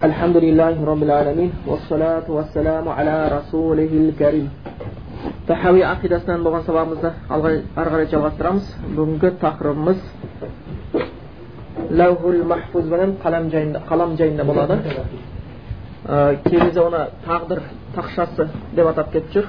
[0.00, 4.49] الحمد لله رب العالمين والصلاة والسلام على رسوله الكريم
[5.47, 8.65] тахауи ақидасынан болған сабағымызды ары қарай жалғастырамыз
[8.97, 9.99] бүгінгі тақырыбымыз
[11.99, 14.79] лаухул махфуз менен қалам жайында қалам жайында болады
[16.07, 17.61] ә, кейбірде оны тағдыр
[17.95, 19.45] тақшасы деп атап кетіп жүр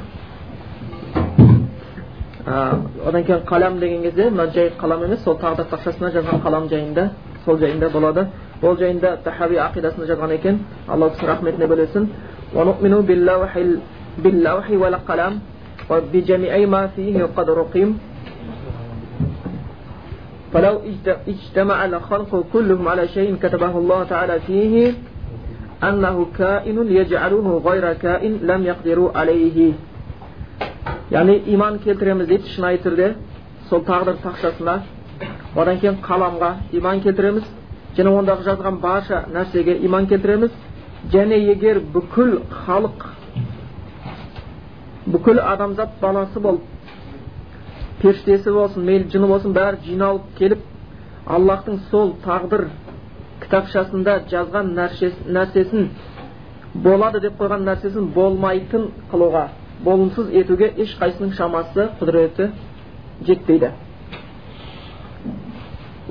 [2.45, 2.77] ә,
[3.09, 7.11] одан кейін қалам деген кезде мына жай қалам емес сол тағдыр тақшасына жазған қалам жайында
[7.47, 8.29] сол жайында болады
[8.62, 10.56] ол жайында тахауи ақидасында жазған екен
[10.88, 12.04] алла кісі рахметіне бөлесін
[15.90, 17.90] وبجميع ما فيه قد رقم
[20.54, 20.76] فلو
[21.28, 24.94] اجتمع الخلق كلهم على شيء كتبه الله تعالى فيه
[25.84, 29.74] أنه كائن يجعله غير كائن لم يقدروا عليه
[31.12, 33.06] яғни иман келтіреміз дейді шынайы түрде
[33.70, 34.74] сол тағдыр тақшасына
[35.56, 37.46] одан кейін қаламға иман келтіреміз
[37.97, 40.53] және ондағы жазған барша нәрсеге иман келтіреміз
[41.13, 43.07] және егер бүкіл халық
[45.13, 46.63] бүкіл адамзат баласы болып
[48.03, 50.65] періштесі болсын мейлі жыны болсын бәрі жиналып келіп
[51.37, 52.69] аллахтың сол тағдыр
[53.43, 54.73] кітапшасында жазған
[55.37, 55.89] нәрсесін
[56.87, 59.47] болады деп қойған нәрсесін болмайтын қылуға
[59.85, 62.51] болымсыз етуге ешқайсының шамасы құдіреті
[63.29, 63.73] жетпейді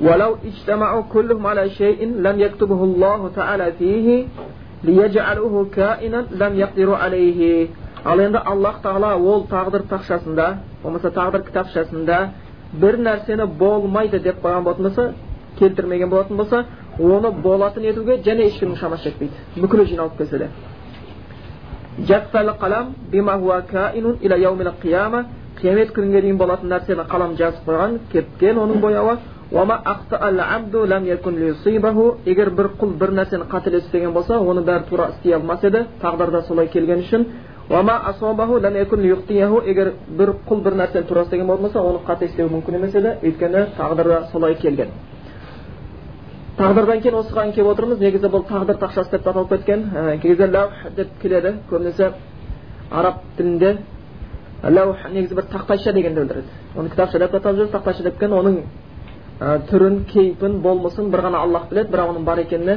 [0.03, 4.25] ولو اجتمعوا كلهم على شيء لم يكتبه الله تعالى فيه
[4.83, 7.67] ليجعله كائنا لم يقدروا عليه
[8.05, 12.17] ал енді аллах тағала ол тағдыр тақшасында болмаса тағдыр кітапшасында
[12.81, 15.13] бір нәрсені болмайды деп қойған болатын болса
[15.59, 16.65] келтірмеген болатын болса
[16.99, 20.47] оны болатын етуге және ешкімнің шамасы жетпейді бүкілі жиналып келсе де
[25.57, 29.17] қиямет күніне дейін болатын нәрсені қалам жазып қойған кеткен оның бояуы
[32.24, 35.84] егер бір құл бір нәрсені қателес істеген болса оны бәрі тура істей алмас еді.
[36.00, 37.26] Тағдырда солай келген үшін.
[39.68, 43.16] егер бір құл бір нәрсені тура істеген болса оны қате істеу мүмкін емес еді.
[43.22, 44.88] Өйткені тағдырда солай келген.
[46.56, 47.98] Тағдырдан кейін осыған келіп отырмыз.
[47.98, 49.90] Негізі бұл тағдыр тақшасы деп аталып кеткен
[50.22, 51.54] кей кезде ләух деп келеді.
[51.70, 52.12] Көбінесе
[52.90, 53.76] араб тілінде
[54.64, 56.46] ләух негізі бір тақтайша дегенді білдіреді.
[56.76, 58.62] Оны кітапша деп атап жүрміз тақтайша деп оның
[59.42, 62.76] түрін кейпін болмысын бір ғана аллах біледі бірақ оның бар екеніне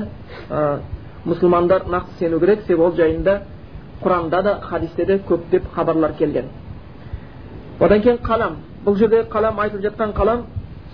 [1.25, 2.61] мұсылмандар нақты сену керек.
[2.65, 3.41] Себебі ол жайында
[4.01, 6.45] құранда да хадисте де көптеп хабарлар келген.
[7.79, 8.55] Одан кейін қалам.
[8.85, 10.45] Бұл жерде қалам айтылып жатқан қалам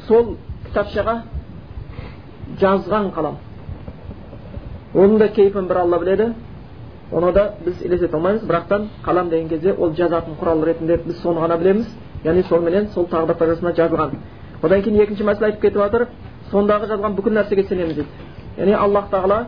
[0.07, 1.21] сол кітапшаға
[2.59, 3.35] жазған қалам.
[4.93, 6.33] Оның да кейпін бір алла біледі.
[7.11, 8.43] Оны да біз елестете алмаймыз.
[8.43, 11.87] Бірақтан қалам деген кезде ол жазатын құрал ретінде біз соны ғана білеміз.
[12.23, 13.35] Яғни соныменен сол тағдыр
[13.75, 14.11] жазылған.
[14.61, 16.07] Одан кейін екінші мәселе айтып кетіп жатыр
[16.51, 18.09] сондағы жазған бүкіл нәрсеге сенеміз дейді.
[18.57, 19.45] Яғни аллах тағала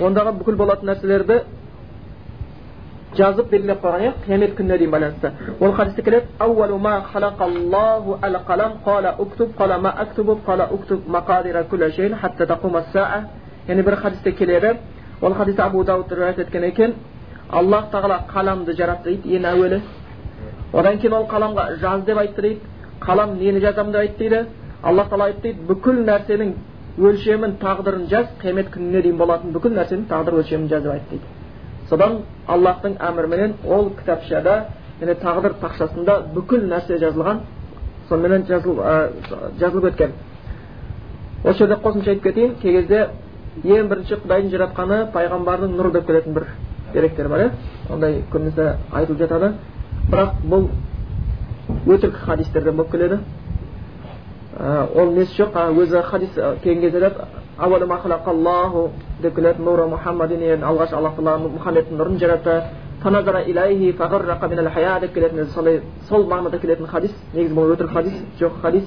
[0.00, 1.40] ондағы бүкіл болатын нәрселерді
[3.16, 4.12] жазып белгілеп қойған иә?
[4.26, 5.32] Қиямет күніне дейін байланысты.
[5.60, 6.26] Ол хадисте келеді
[13.68, 14.76] яғни бір хадисте келеді
[15.22, 16.94] ол хадисте абу дауд риуаят еткен екен.
[17.50, 19.80] Аллах тағала қаламды жаратты дейді ең әуелі.
[20.72, 22.60] Одан кейін ол қаламға жаз деп айтты дейді.
[23.00, 24.46] Қалам нені жазамын деп айтты дейді
[24.82, 26.54] аллах тағала айтты дейді бүкіл нәрсенің
[26.98, 31.88] өлшемін тағдырын жаз қиямет күніне дейін болатын бүкіл нәрсенің тағдыр өлшемін жаз деп айтты дейді
[31.88, 34.54] содан аллахтың әміріменен ол кітапшада
[35.00, 37.40] яғни тағдыр тақшасында бүкіл нәрсе жазылған
[38.08, 39.10] соныменен жазыл, ә,
[39.58, 40.12] жазылып өткен
[41.44, 43.08] осы жерде қосымша айтып кетейін кей кезде
[43.64, 46.46] ең бірінші құдайдың жаратқаны пайғамбардың нұры деп келетін бір
[46.92, 47.50] деректер бар иә
[47.90, 49.52] ондай көбінесе айтылып жатады
[50.10, 50.68] бірақ бұл
[51.68, 53.18] өтірік хадистерден болып келеді
[54.94, 57.00] ол несі жоқ өзі хадис келген кезде
[59.22, 62.62] деп келеді нуры мұхаммадин алғаш алла тағала мұхаммедтің нұрын жаратты
[65.00, 65.46] деп келетін
[66.08, 68.84] сол мағынада келетін хадис негізі бұл өтірік хадис жоқ хадис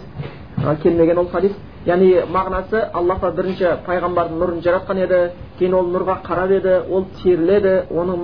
[0.58, 1.52] келмеген ол хадис
[1.86, 5.20] яғни мағынасы алла тағала бірінші пайғамбардың нұрын жаратқан еді
[5.60, 8.18] кейін ол нұрға қарап еді ол теріледі оның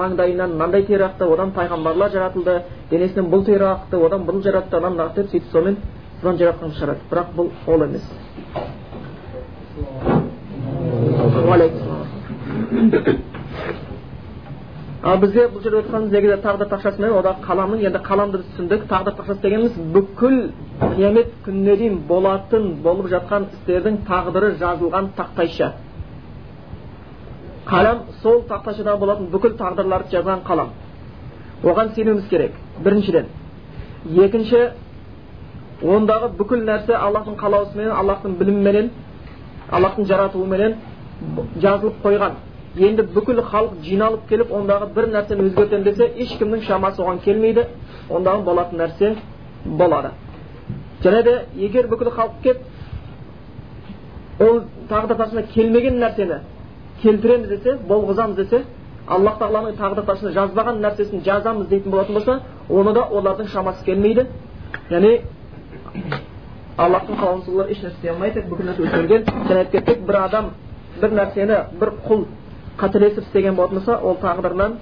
[0.00, 2.54] маңдайынан мынандай тері ақты одан пайғамбарлар жаратылды
[2.90, 5.76] денесінен бұл тері ақты одан бұл жаратты анан мына деп сөйтіп сонымен
[6.20, 8.04] содан жаратқан шығарады бірақ бұл ол емес
[15.02, 19.14] ал бізде бұл жерде отырғанымыз негізі тағдыр тақшасымен ода қаламның енді қаламды біз түсіндік тағдыр
[19.14, 20.38] тақшасы дегеніміз бүкіл
[20.80, 25.70] қиямет күніне дейін болатын болып жатқан істердің тағдыры жазылған тақтайша
[27.68, 30.74] қалам сол тақтайшада болатын бүкіл тағдырларды жазған қалам
[31.62, 33.26] оған сенуіміз керек біріншіден
[34.24, 34.64] екінші
[35.82, 38.90] ондағы бүкіл нәрсе аллахтың қалаусыменен аллахтың біліміменен
[39.70, 40.74] аллахтың жаратуыменен
[41.62, 42.38] жазылып қойған
[42.76, 47.64] енді бүкіл халық жиналып келіп ондағы бір нәрсені өзгертемін десе ешкімнің шамасы оған келмейді
[48.10, 49.16] ондағы болатын нәрсе
[49.64, 50.10] болады
[51.02, 52.60] және де егер бүкіл халық келіп
[54.40, 56.38] ол тағдыр тасына келмеген нәрсені
[57.02, 58.64] келтіреміз десе болғызамыз десе
[59.06, 64.26] аллах тағаланың тағдыр тасына жазбаған нәрсесін жазамыз дейтін болатын болса оны да олардың шамасы келмейді
[64.90, 65.20] яғни
[66.78, 70.50] аллахтың қалауынсыз олар ешнәрсе істей алмайды бүкіл нәрсе өзгерген және айтып кеттік бір адам
[71.00, 72.26] бір нәрсені бір құл
[72.78, 74.78] қателесіп істеген болатын болса ол тағдырынан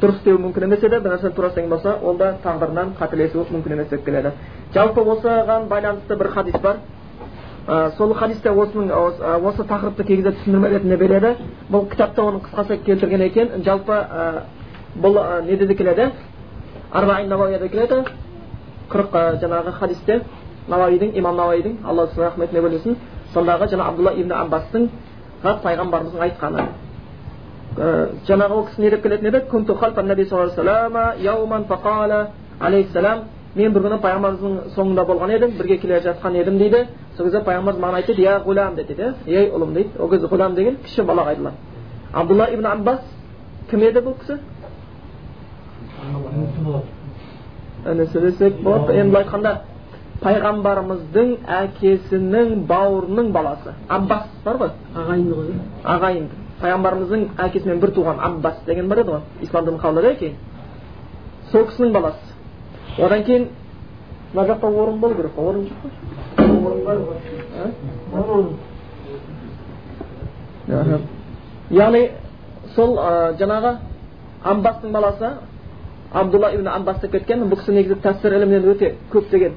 [0.00, 3.72] дұрыс істеуі мүмкін емес еді бір нәрсені тура істеген болса ол да тағдырынан қателесуі мүмкін
[3.72, 4.32] емес болып келеді
[4.74, 6.76] жалпы осыған байланысты бір хадис бар
[7.66, 8.92] ә, сол хадисте осының
[9.48, 11.34] осы тақырыпты кей түсіндірме ретінде береді
[11.70, 14.42] бұл кітапта оның қысқаша келтірген екен жалпы ә,
[14.96, 16.10] бұл ә, неде де келеді
[16.92, 17.28] арбаин
[17.68, 18.04] келеді
[18.88, 20.22] қырық жаңағы хадисте
[20.68, 22.96] науаидің имам науаидің алла рахметіне бөлесін
[23.34, 24.88] сондағы жаңа абдулла ибн аббастың
[25.42, 26.64] пайғамбарымыздың айтқаны
[27.76, 30.24] жаңағы ол кісі не деп келетін еді күнту наби
[32.58, 33.20] алейхисалам
[33.56, 36.84] мен бір күні пайғамбарымыздың соңында болған едім бірге келе жатқан едім дейді.
[37.16, 39.90] Сол кезде пайғамбарымыз маған айтты я ғулам деді иә ей ұлым дейді.
[39.98, 41.56] Ол кезде ғулам деген кіші балаға айтылады
[42.12, 43.00] абдулла ибн аббас
[43.70, 44.38] кім еді бұл кісі?
[47.86, 48.92] Інісі десек болады.
[48.92, 49.54] Енді былай айтқанда
[50.22, 53.74] пайғамбарымыздың әкесінің бауырының баласы.
[53.88, 54.70] Аббас бар ғой?
[54.94, 55.52] Ағайынды ғой.
[55.84, 56.47] Ағайынды.
[56.62, 60.34] Пайғамбарымыздың әкесімен бір туған аббас деген бар еді ғой ислам дінін қабылдады кейін
[61.52, 62.18] сол кісінің баласы
[62.98, 63.48] одан кейін
[64.34, 65.80] мына жақта орын болу керек қой орын жоқ
[71.70, 72.02] яғни
[72.74, 72.96] сол
[73.40, 73.76] жаңағы
[74.44, 75.30] аббастың баласы
[76.12, 79.52] абдулла ибн аббас деп кеткен бұл кісі негізі тәпсір ілімінен өте көптеген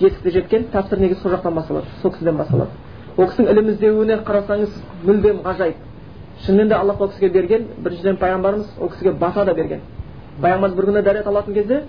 [0.00, 2.70] жетістікке жеткен тәпсір негізі сол жақтан басталады сол кісіден басталады
[3.16, 4.70] ол кісінің ілім іздеуіне қарасаңыз
[5.04, 5.87] мүлдем ғажайып
[6.44, 9.80] шынымен де аллах ол кісіге берген біріншіден пайғамбарымыз ол кісіге бата да берген
[10.42, 11.82] пайғамбарымыз бір күні дәрет алатын кезде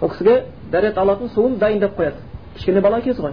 [0.00, 2.16] ол кісіге дәрет алатын суын дайындап қояды
[2.56, 3.32] кішкене бала кез ғой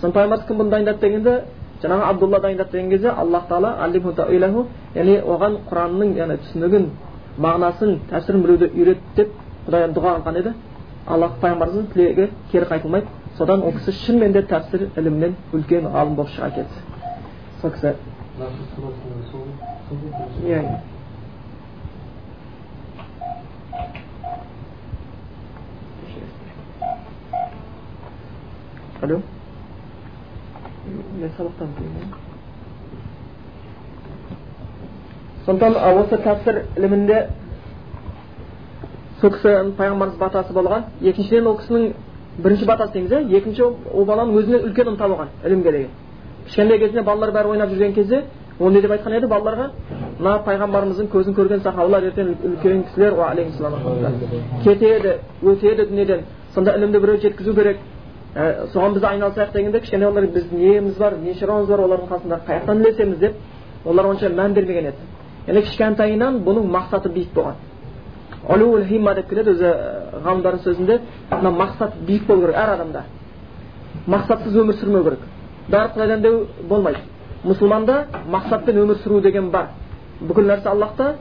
[0.00, 1.40] сосын пайғамбарымыз кім бұны дайындады дегенде
[1.82, 3.76] жаңағы абдулла дайындады деген кезде аллах тағала
[4.96, 6.86] яғни оған құранның яғни түсінігін
[7.38, 9.32] мағынасын тәпсірін білуді үйрет деп
[9.66, 10.52] құдайдан дұға қылған еді
[11.06, 16.32] аллах пайғамбарымыздың тілегі кері қайтылмайды содан ол кісі шынымен де тәпсір ілімінен үлкен ғалым болып
[16.32, 16.76] шыға келді
[17.60, 17.94] сол кісі
[19.86, 19.98] алло
[31.18, 31.74] мен сабақтамын
[35.46, 37.18] сондықтан осы тәпсір ілімінде
[39.20, 41.92] сол кісінің пайғамбарымыз батасы болған екіншіден ол кісінің
[42.42, 45.90] бірінші батасы дейміз иә екінші ол баланың өзінен үлкен ынта болған ілімге деген
[46.48, 48.24] кішкентай кезінде балалар бәрі ойнап жүрген кезде
[48.60, 49.70] ол не деп айтқан еді балаларға
[50.18, 53.12] мына пайғамбарымыздың көзін көрген сахабалар ертең үлкен кісілер
[54.64, 56.24] кетеді өтеді дүниеден
[56.54, 57.78] сонда ілімді біреу жеткізу керек
[58.34, 62.40] ә, соған біз айналысайық дегенде кішкене олар біздің неміз бар не шаруамыз бар олардың қасында
[62.46, 63.34] қай жақтан ілесеміз деп
[63.84, 64.96] олар онша мән бермеген еді
[65.46, 69.72] яғни кішкентайынан бұның мақсаты биік болған химма деп келеді өзі
[70.24, 71.00] ғалымдардың сөзінде
[71.30, 73.02] мына мақсат биік болу керек әр адамда
[74.06, 75.20] мақсатсыз өмір сүрмеу керек
[75.68, 76.98] бәрі құдайдан деу болмайды
[77.46, 77.96] мұсылманда
[78.30, 79.68] мақсатпен өмір сүру деген бар
[80.20, 81.14] бүкіл нәрсе аллахта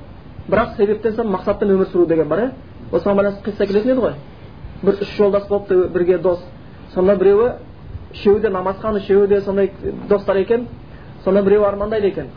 [0.49, 2.51] бірақ себептен сан мақсатпен өмір сүру деген бар иә
[2.91, 4.13] осыған байланысты қисса келетін еді ғой
[4.83, 6.39] бір үш жолдас болыпты бірге дос
[6.93, 7.51] сонда біреуі
[8.13, 9.71] үшеуі де намазхан үшеуі де сондай
[10.09, 10.67] достар екен
[11.23, 12.29] сонда біреуі армандайды екен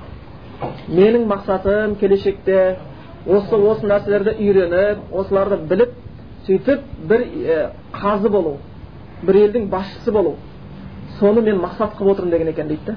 [0.89, 2.77] менің мақсатым келешекте
[3.27, 5.95] осы осы нәрселерді үйреніп осыларды біліп
[6.47, 7.25] сөйтіп бір
[7.93, 8.57] қазы болу
[9.23, 10.37] бір елдің басшысы болу
[11.19, 12.97] соны мен мақсат қылып отырмын деген екен дейді да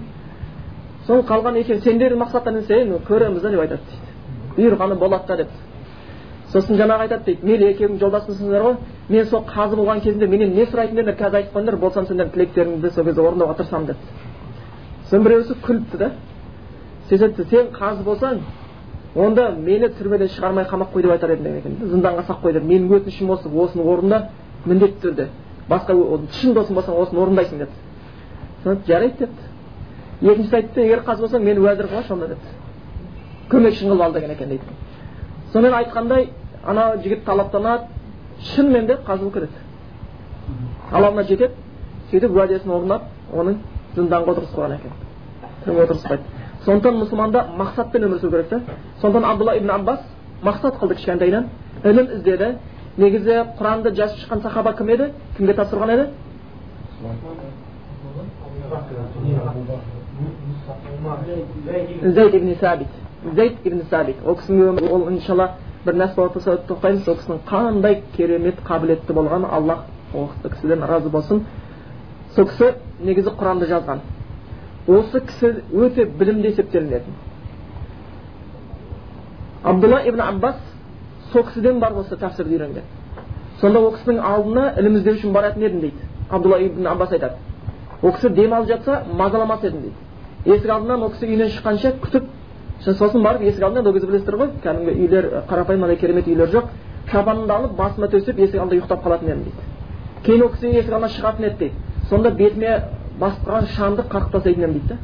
[1.07, 4.07] соны қалған екен сендердің мақсаттарың несі көреміз да деп айтады дейді.
[4.57, 5.49] Бұйырғаны болады да деп.
[6.51, 8.75] Сосын жаңағы айтады дейді мейлі екеуің жолдасысыңдар ғой
[9.09, 13.05] мен сол қазы болған кезінде менен не сұрайтын қазір айтып қойыңдар болсам сендердің тілектеріңді сол
[13.05, 14.31] кезде орындауға тырысамын деді
[15.11, 16.11] сосын біреусі күліпті да.
[17.09, 18.39] Сөйтеді сен қазы болсаң
[19.15, 21.89] онда мені түрмеден шығармай қамап қой деп айтар едім деген екен.
[21.91, 22.63] Зынданға салып қой деп.
[22.63, 24.29] Менің өтінішім осы осыны орында
[24.65, 25.27] міндетті түрде.
[25.69, 25.97] Басқа
[26.39, 29.50] шын досың болсаң осыны орындайсың депті жарайды депті.
[30.21, 32.49] Екіншісі айтты егер қаз болсаң мені уәзір қылшы онда депті
[33.51, 34.63] көмекшің қылып ал деген екен дейді
[35.53, 36.29] сонымен айтқандай
[36.65, 37.83] ана жігіт талаптанады
[38.53, 39.51] шынымен де қазы болып кетеді
[40.91, 41.53] талабына жетеді
[42.11, 43.01] сөйтіп уәдесін орындап
[43.33, 43.57] оның
[43.95, 44.91] зынданға отырғызып қойған екен
[45.63, 46.23] түрмеге отырғызбайды
[46.65, 48.61] сондықтан мұсылманда мақсатпен өмір сүру керек та
[49.01, 49.99] сондықтан абдулла ибн аббас
[50.43, 51.49] мақсат қылды кішкентайынан
[51.83, 52.55] ілім іздеді
[52.97, 56.05] негізі құранды жазып шыққан сахаба кім еді кімге тапсырған еді
[61.01, 62.87] зайд ибн сабит
[63.35, 65.49] зейд ибн сабит ол кісінің өмірі ол иншалла
[65.85, 71.09] бір нәрсе болатын болса тоқтаймыз ол кісінің қандай керемет қабілетті болғаны аллах ол кісіден разы
[71.09, 71.45] болсын
[72.35, 74.01] сол кісі негізі құранды жазған
[74.87, 77.13] осы кісі өте білімді есептелінетін
[79.63, 80.55] абдулла ибн аббас
[81.31, 82.83] сол кісіден барып осы тәпсірді үйренген
[83.61, 87.35] сонда ол кісінің алдына ілім іздеу үшін баратын едім дейді абдулла ибн аббас айтады
[88.01, 90.10] ол кісі демалып жатса мазаламас едім дейді
[90.45, 92.23] есік алдынан ол кісі үйінен шыққанша күтіп
[92.85, 96.65] сосын барып есік алдында ол кезде білесіздер ғой кәдімгі үйлер қарапайым андай керемет үйлер жоқ
[97.11, 99.61] шапанымды алып басыма төсеп есік алдында ұйықтап қалатын едім дейді
[100.25, 101.75] кейін ол кісі есік алдына шығатын еді дейді
[102.09, 102.71] сонда бетіме
[103.19, 104.97] басып қалған шамды қағып тастайтын едім дейді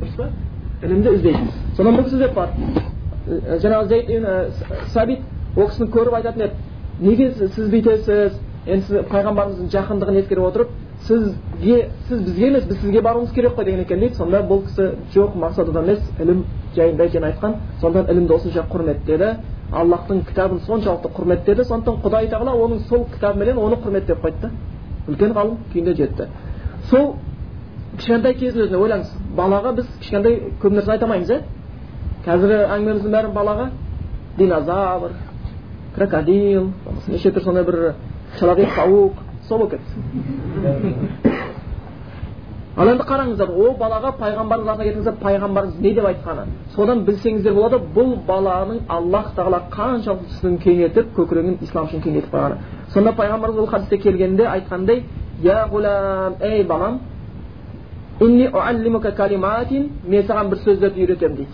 [0.00, 0.28] дұрыс па
[0.86, 1.44] ілімді іздейді
[1.76, 2.48] содан бұл кісі деп бар
[3.62, 4.50] жаңағы
[4.94, 5.20] сабит
[5.56, 6.54] ол кісіні көріп айтатын еді
[7.00, 10.70] неге сіз бүйтесіз енді сіз пайғамбарымыздың жақындығын ескере отырып
[11.06, 14.90] сізге сіз бізге емес біз сізге баруымыз керек қой деген екен дейді сонда бұл кісі
[15.14, 16.44] жоқ мақсат одан емес ілім
[16.76, 19.30] жайында екен айтқан сондықтан ілімді осынша құрметтеді
[19.72, 24.50] аллахтың кітабын соншалықты құрметтеді сондықтан құдай тағала оның сол кітабыменен оны құрметтеп қойды
[25.08, 26.28] үлкен ғалым күйінде жетті
[26.90, 27.14] сол
[27.96, 31.40] кішкентай кездің өзінде ойлаңыз балаға біз кішкентай көп нәрсе айта алмаймыз иә
[32.26, 33.70] қазіргі әңгімеміздің бәрі балаға
[34.38, 35.16] динозавр
[35.96, 36.70] крокодил
[37.08, 37.94] неше түрлі сондай бір
[38.38, 39.90] человек паук сол болып кетті
[42.76, 46.44] ал енді қараңыздар ол балаға пайғамбарымыз атына келген пайғамбарымыз не деп айтқаны?
[46.74, 52.56] Содан білсеңіздер болады бұл баланың аллах тағала қаншалықты түсін кеңейтіп көкірегін ислам үшін кеңейтіп қойғаны.
[52.94, 54.98] Сонда пайғамбарымыз бұл хадисте келгенде айтқандай
[55.42, 57.00] я ғулам ей балам
[58.20, 58.52] мен
[60.26, 61.50] саған бір сөздерді үйретемін дейді.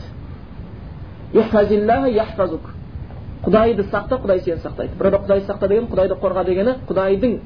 [3.47, 7.39] Құдайды сақта құдай сені сақтайды burada құдайды сақта деген құдайды қорға дегені құдайдың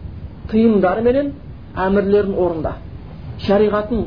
[0.51, 1.33] тыйымдары менен
[1.77, 2.73] әмірлерін орында
[3.47, 4.07] шариғатын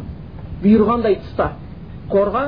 [0.64, 1.52] бұйырғандай тұста
[2.12, 2.44] қорға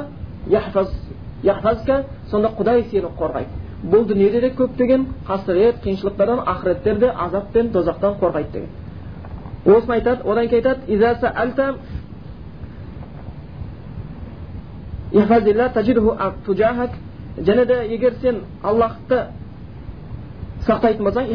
[1.44, 7.72] яхфазка сонда құдай сені қорғайды бұл дүниеде де көптеген қасірет қиыншылықтардан ақыретте де азап пен
[7.72, 8.70] тозақтан қорғайды деген
[9.66, 10.82] осыны айтады одан кейін айтады
[17.38, 19.26] және де егер сен аллахты
[20.68, 21.26] сақтайтын болсаң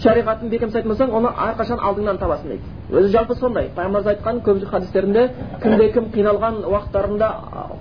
[0.00, 2.70] шариғатын бекем ұстайтын болсаң оны әрқашан алдыңнан табасың дейді.
[2.90, 3.68] Өзі жалпы сондай.
[3.76, 5.28] Пайғамбарымыз айтқан көп хадистерінде
[5.62, 7.28] кімде кім қиналған уақыттарында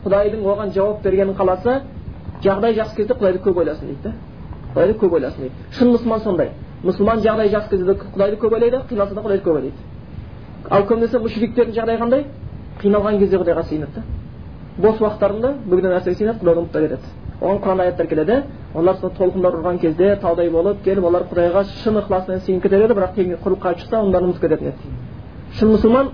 [0.03, 1.81] құдайдың оған жауап бергенін қаласа
[2.43, 4.13] жағдай жақсы кезде құдайды көп ойласын дейді да
[4.75, 5.55] құдайды көп ойласын дейді.
[5.77, 6.51] Шын мұсылман сондай.
[6.83, 9.77] Мұсылман жағдай жақсы кезде құдайды көп ойлайды қиналса да құдайды көп ойлайды.
[10.69, 12.25] Ал көбінесе мүшриктердің жағдайы қандай?
[12.81, 14.03] Қиналған кезде құдайға сыйынады да.
[14.77, 17.20] Бос уақыттарында бөгде нәрсеге сыйынады құдайды ұмытып кетеді.
[17.41, 18.43] Оған құран аяттар келеді.
[18.75, 22.93] Олар сол толқындар ұрған кезде таудай болып келіп олар құдайға шын ықыласпен сыйынып кетер еді
[22.93, 24.77] бірақ кейін құлыққа шықса оның ұмытып кететін еді.
[25.57, 26.11] Шын мұсылман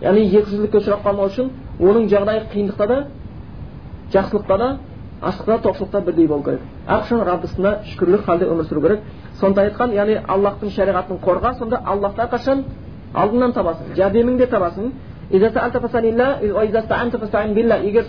[0.00, 1.50] яғни екіжүзділікке ұшырап қалмау үшін
[1.80, 2.98] оның жағдайы қиындықта да
[4.12, 4.78] жақсылықта да
[5.22, 6.60] аштықта тоқшылықта бірдей болу керек.
[6.86, 9.00] Әрқашан раббысына шүкірлік халде өмір сүру керек.
[9.40, 12.64] Сонда айтқан яғни аллахтың шариғатын қорға сонда аллахты әрқашан
[13.14, 14.92] алдыңнан табасың жәрдеміңде табасың.
[15.30, 15.50] Егер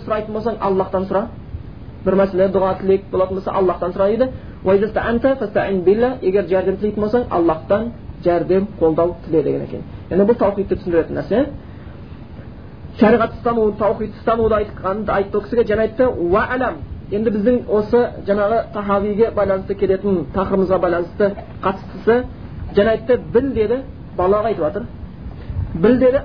[0.04, 1.26] сұрайтын болсаң аллахтан сұра
[2.04, 4.30] бір мәселе дұға тілек болатын болса аллахтан сұрайды
[6.22, 7.92] егер жәрдем тілейтін болсаң аллахтан
[8.24, 11.46] жәрдем қолдау тіле деген екен яғни бұл таухидты түсіндіретін нәрсе
[13.00, 16.74] шариғат ұстану таухид ұстануды айтқанды айтты ол кісіге және айтты уәлам
[17.10, 21.30] енді біздің осы жаңағы тахавиге байланысты келетін тақырыбымызға байланысты
[21.62, 22.24] қатыстысы
[22.74, 23.82] және айтты біл деді
[24.16, 24.82] балаға айтып жатыр
[25.74, 26.18] біл деді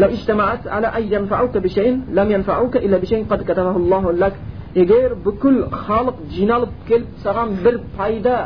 [0.00, 4.12] لو اجتمع لو اجتمعت على أن ينفعوك بشيء لم ينفعوك إلا بشيء قد كتبه الله
[4.12, 4.34] لك
[4.76, 8.36] егер бүкіл халық жиналып келіп саған бір пайда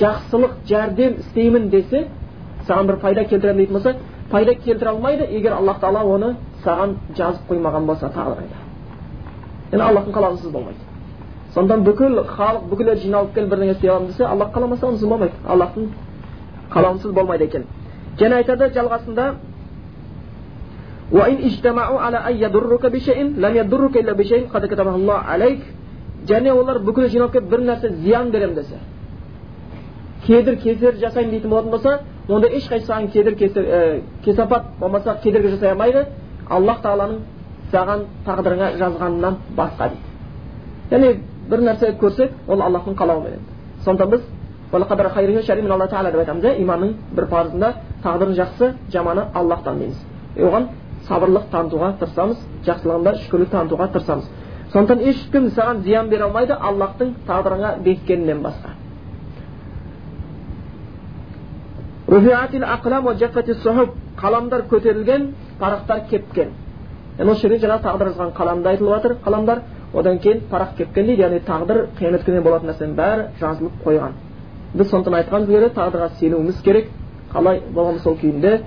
[0.00, 2.04] жақсылық жәрдем істеймін десе
[2.68, 3.94] саған бір пайда келтіремін дейтін болса
[4.30, 8.58] пайда келтіре алмайды егер аллах тағала оны саған жазып қоймаған болса тағдырыңда
[9.72, 10.78] енді аллахтың қалауынсыз болмайды
[11.54, 15.32] сондықтан бүкіл халық бүкіл ел жиналып келіп бірдеңе істей аламын десе аллах қаламаса онсыз болмайды
[15.48, 15.88] аллахтың
[16.74, 17.64] қалауынсыз болмайды екен
[18.20, 19.32] және айтады жалғасында
[26.27, 28.77] және олар бүкіл жиналып келіп бір нәрсе зиян беремін десе
[30.25, 33.35] кедір кесір жасаймын дейтін болатын болса онда ешқайсысы саған кедір
[34.23, 36.05] кесапат болмаса кедергі жасай алмайды
[36.49, 37.17] аллах тағаланың
[37.73, 41.09] саған тағдырыңа жазғанынан басқа дейді яғни
[41.49, 43.43] бір нәрсе көрсек ол аллахтың қалауыменен
[43.85, 44.21] сондықтан біз
[44.73, 49.97] алла тағала иманның бір парызында тағдырың жақсы жаманы аллахтан дейміз
[50.37, 50.67] оған
[51.07, 54.29] сабырлық танытуға тырысамыз жақсылығында шүкірлік танытуға тырысамыз
[54.73, 58.69] сондықтан ешкім саған зиян бере алмайды аллахтың тағдырыңа бекіткенінен басқа.
[64.23, 66.51] Қаламдар көтерілген парақтар кепкен.
[67.17, 69.15] Яғни осы жерде жаңағы тағдыр жазған қаламды айтылып жатыр.
[69.25, 69.61] Қаламдар
[69.93, 71.21] одан кейін парақ кепкен дейді.
[71.23, 74.13] Яғни тағдыр қиямет күніне болатын нәрсенің бәрі жазылып қойған.
[74.77, 76.87] Біз сондықтан айтқанымыз келеді тағдырға сенуіміз керек.
[77.33, 78.61] Қалай болған сол күйінде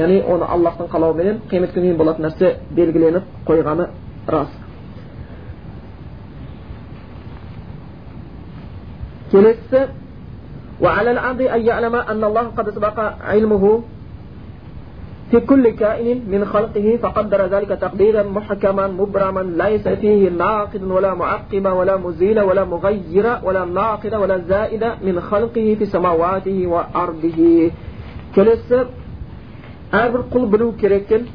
[0.00, 3.84] ya'ni uni allohning qalovi bilan qiyomat kuniga bo'ladigan narsa belgilanib qo'ygani
[4.34, 4.58] rost.
[10.80, 13.82] وعلى العبد أن يعلم أن الله قد سبق علمه
[15.30, 21.66] في كل كائن من خلقه فقدر ذلك تقديرا محكما مبرما ليس فيه ناقد ولا معقب
[21.66, 27.70] ولا مزيل ولا مغير ولا ناقد ولا زائد من خلقه في سماواته وأرضه
[28.36, 28.74] كلس
[29.92, 31.26] әрбір құл білу керек екен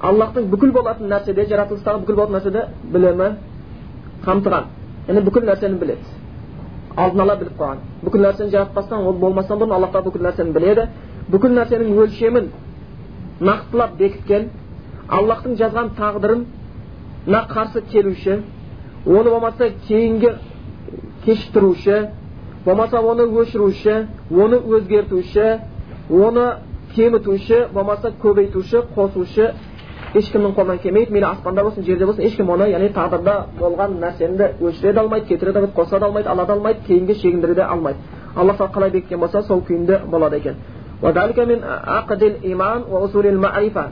[0.00, 3.30] аллахтың бүкіл болатын нәрседе жаратылыстағы бүкіл болатын нәрседе білімі
[4.26, 4.68] қамтыған.
[5.08, 6.14] Яғни бүкіл нәрсені біледі.
[6.96, 7.82] Алдын ала біліп қойған.
[8.04, 10.86] Бүкіл нәрсені жаратпастан ол болмастан бұрын аллах тағала бүкіл нәрсені біледі.
[11.32, 12.50] Бүкіл нәрсенің өлшемін
[13.40, 14.48] нақтылап бекіткен
[15.08, 18.40] аллахтың жазған тағдырына қарсы келуші
[19.06, 20.34] оны болмаса кейінге
[21.24, 22.00] кешіктіруші
[22.64, 23.94] болмаса оны өшіруші
[24.30, 25.46] оны өзгертуші
[26.10, 26.46] оны
[26.94, 29.52] кемітуші болмаса көбейтуші қосушы
[30.14, 34.92] ешкімнің қолынан келмейді мейлі аспанда болсын жерде болсын ешкім оны яғни тағдырда болған нәрсені кетіре
[34.92, 37.98] де алмайды кетіре де алмайды қоса да алмайды ала да алмайды кейінге шегіндіре де алмайды
[38.34, 40.54] алла тағала қалай бекіткен болса сол күйінде болады екен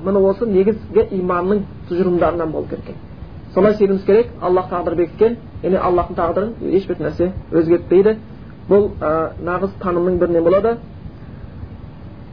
[0.05, 2.95] міне осы негізгі иманның тұжырымдарынан болып кеткен
[3.55, 8.17] солай сенуіміз керек аллах тағдыр бекіткен яғни аллахтың тағдырын ешбір нәрсе өзгертпейді
[8.69, 8.91] бұл
[9.47, 10.77] нағыз танымның бірінен болады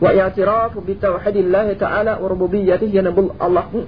[0.03, 3.83] واعتراف بتوحيد الله تعالى وربوبيته яғни бұл аллахтың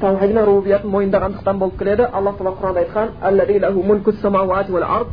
[0.00, 5.08] таухиди мен рубубиятын мойындағандықтан болып келеді аллах тағала құранда айтқан الذي له ملك السماوات والأرض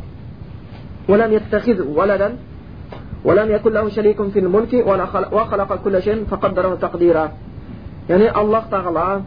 [1.08, 2.36] ولم يتخذ ولدا
[3.24, 4.72] ولم يكن له شريك في الملك
[5.32, 7.30] وخلق كل شيء فقدره تقديرا
[8.08, 9.22] яғни аллах тағала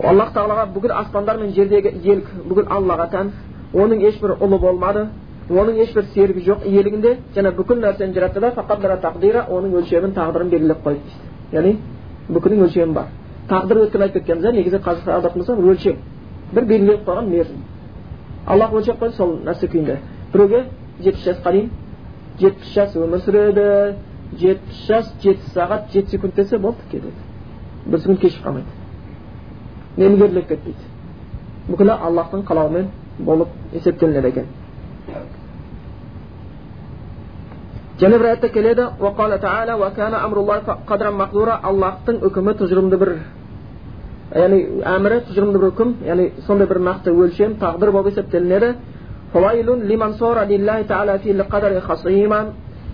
[0.00, 3.32] аллах тағалаға бүкіл аспандар мен жердегі иелік бүкіл аллаға тән
[3.74, 5.08] оның ешбір ұлы болмады
[5.51, 10.83] оның ешбір серігі жоқ иелігінде және бүкіл нәрсені жаратты да тақдира оның өлшемін тағдырын белгілеп
[10.85, 11.01] қойды
[11.51, 11.73] дейді яғни
[12.29, 13.07] бүкілінің өлшемі бар
[13.49, 15.97] тағдыр өткенде айтып кеткенбіз иә негізі қазақша аударатын өлшем
[16.53, 17.63] бір белгілеп қойған мерзім
[18.47, 19.97] аллах өлшеп қойды сол нәрсе күйінде
[20.33, 20.63] біреуге
[21.03, 21.69] жетпіс жасқа дейін
[22.39, 23.67] жетпіс жас өмір сүреді
[24.39, 27.11] жетпіс жас жеті сағат жеті секунд десе болды кетеді
[27.85, 28.65] бір секунд кешігіп қалмайды
[29.97, 30.89] немгерлеп кетпейді
[31.67, 34.60] бүкілі аллахтың қалауымен болып есептелінеді екен
[37.99, 38.83] және бір аятта келеді
[41.69, 43.11] аллахтың үкімі тұжырымды бір
[44.35, 44.59] яғни
[44.95, 48.75] әмірі тұжырымды бір үкім яғни сондай бір нақты өлшем тағдыр болып есептелінеді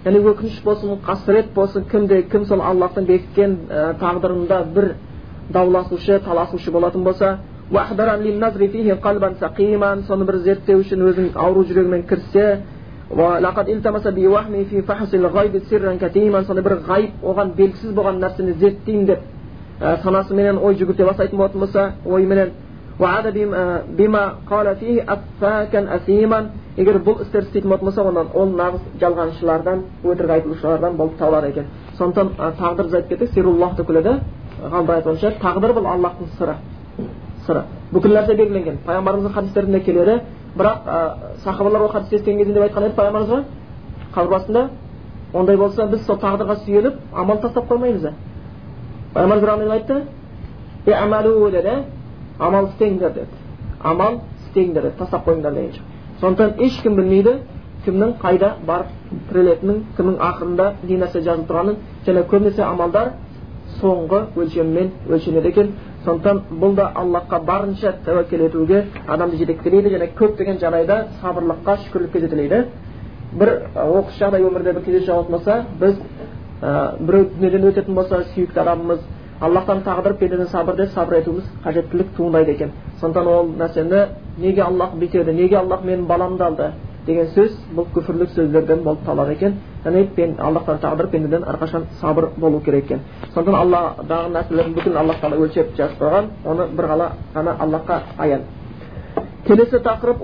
[0.05, 3.55] яғни өкініш болсын қасірет болсын кімде кім сол аллахтың бекіткен
[4.01, 4.93] тағдырында бір
[5.53, 7.37] дауласушы таласушы болатын болса
[10.07, 12.45] соны бір зерттеу үшін өзінің ауру жүрегімен кірсе
[16.45, 19.19] сондай бір ғайып оған белгісіз болған нәрсені зерттеймін деп
[20.03, 22.51] санасыменен ой жүгірте бастайтын болатын болса ойменен
[26.77, 31.65] егер бұл істерді істейтін болатын болса онда ол нағыз жалғаншылардан өтірік айтылушылардан болып табылады екен
[31.97, 33.89] сондықтан тағдыр айтып кеттік сируллах деп
[34.61, 36.55] ғалымдар айтуынша тағдыр бұл аллахтың сыры
[37.45, 37.61] сыры
[37.93, 40.19] бүкіл нәрсе белгіленген пайғамбарымыздың хадистерінде келеді
[40.57, 40.77] бірақ
[41.43, 43.43] сахабалар ол хадисті естіген кезде деп айтқан еді пайғамбарымызға
[44.15, 44.69] қабір басында
[45.33, 48.13] ондай болса біз сол тағдырға сүйеніп амал тастап қоймаймыз да.
[49.13, 50.03] Пайғамбарымыз айтты
[51.51, 51.83] деді.
[52.39, 53.27] Амал істеңдер деді.
[53.83, 54.97] Амал істеңдер деді.
[54.97, 55.71] Тастап қойыңдар деген
[56.21, 57.33] сондықтан ешкім білмейді
[57.85, 58.87] кімнің қайда барып
[59.29, 61.75] тірелетінін кімнің ақырында не нәрсе жазылып тұрғанын
[62.07, 63.11] және көбінесе амалдар
[63.81, 65.71] соңғы өлшеммен өлшенеді екен.
[66.07, 72.61] Сондықтан бұл да аллахқа барынша тәуекел етуге адамды жетектелейді және көптеген жағдайда сабырлыққа шүкірлікке жетелейді.
[73.33, 75.95] Бір оқыс жағдай өмірде бір кездесіп жататын болса біз
[76.61, 78.99] ә, біреу дүниеден өтетін болса сүйікті адамымыз
[79.41, 82.71] аллахтан тағдыр пендеден сабыр деп сабыр етуіміз қажеттілік туындайды екен.
[83.01, 86.71] Сондықтан ол нәрсені неге аллах бүйтеді неге аллах менің баламды алды?
[87.07, 89.53] Деген сөз бұл күфірлік сөздерден болып табылады екен
[89.85, 92.99] яғни аллахтан тағдыр пендеден әрқашан сабыр болу керек екен
[93.33, 98.41] сондықтан алладағы нәрселердің бүкілін аллах тағала өлшеп жазып қойған оны бір ғана ғана аллахқа аян
[99.47, 100.17] келесі тақырып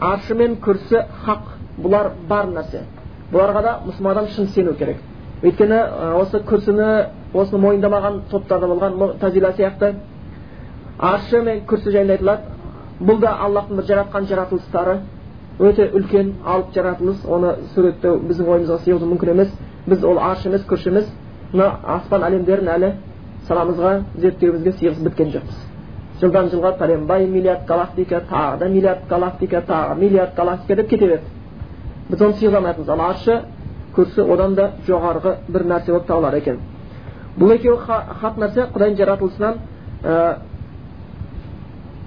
[0.00, 1.48] аршы мен күрсі хақ
[1.82, 2.84] бұлар бар нәрсе
[3.32, 4.96] бұларға да мұсылман адам шын сену керек
[5.42, 5.80] өйткені
[6.20, 6.86] осы күрсіні
[7.34, 9.92] осыны мойындамаған топтарда болған тазила сияқты
[10.98, 12.59] аршы мен күрсі жайында айтылады
[13.00, 15.00] бұл да аллахтың бір жаратқан жаратылыстары.
[15.58, 17.24] Өте үлкен алып жаратылыс.
[17.24, 19.50] Оны суреттеу біздің ойымызға сыйғызу мүмкін емес.
[19.86, 21.08] Біз ол арш емес емес.
[21.52, 22.92] Мына аспан әлемдерін әлі
[23.48, 25.56] санамызға зерттеуімізге сыйғызып біткен жоқпыз.
[26.20, 31.22] Жылдан жылға пәленбай миллиард галактика тағы да миллиард галактика тағы миллиард галактика деп кете береді
[32.10, 33.40] біз оны сыйғыза алмайтынбыз ал аршы
[33.96, 36.58] күрсі одан да жоғарғы бір нәрсе болып табылады екен.
[37.38, 37.78] Бұл екеуі
[38.20, 38.66] хақ нәрсе.
[38.74, 39.54] Құдайдың жаратылысынан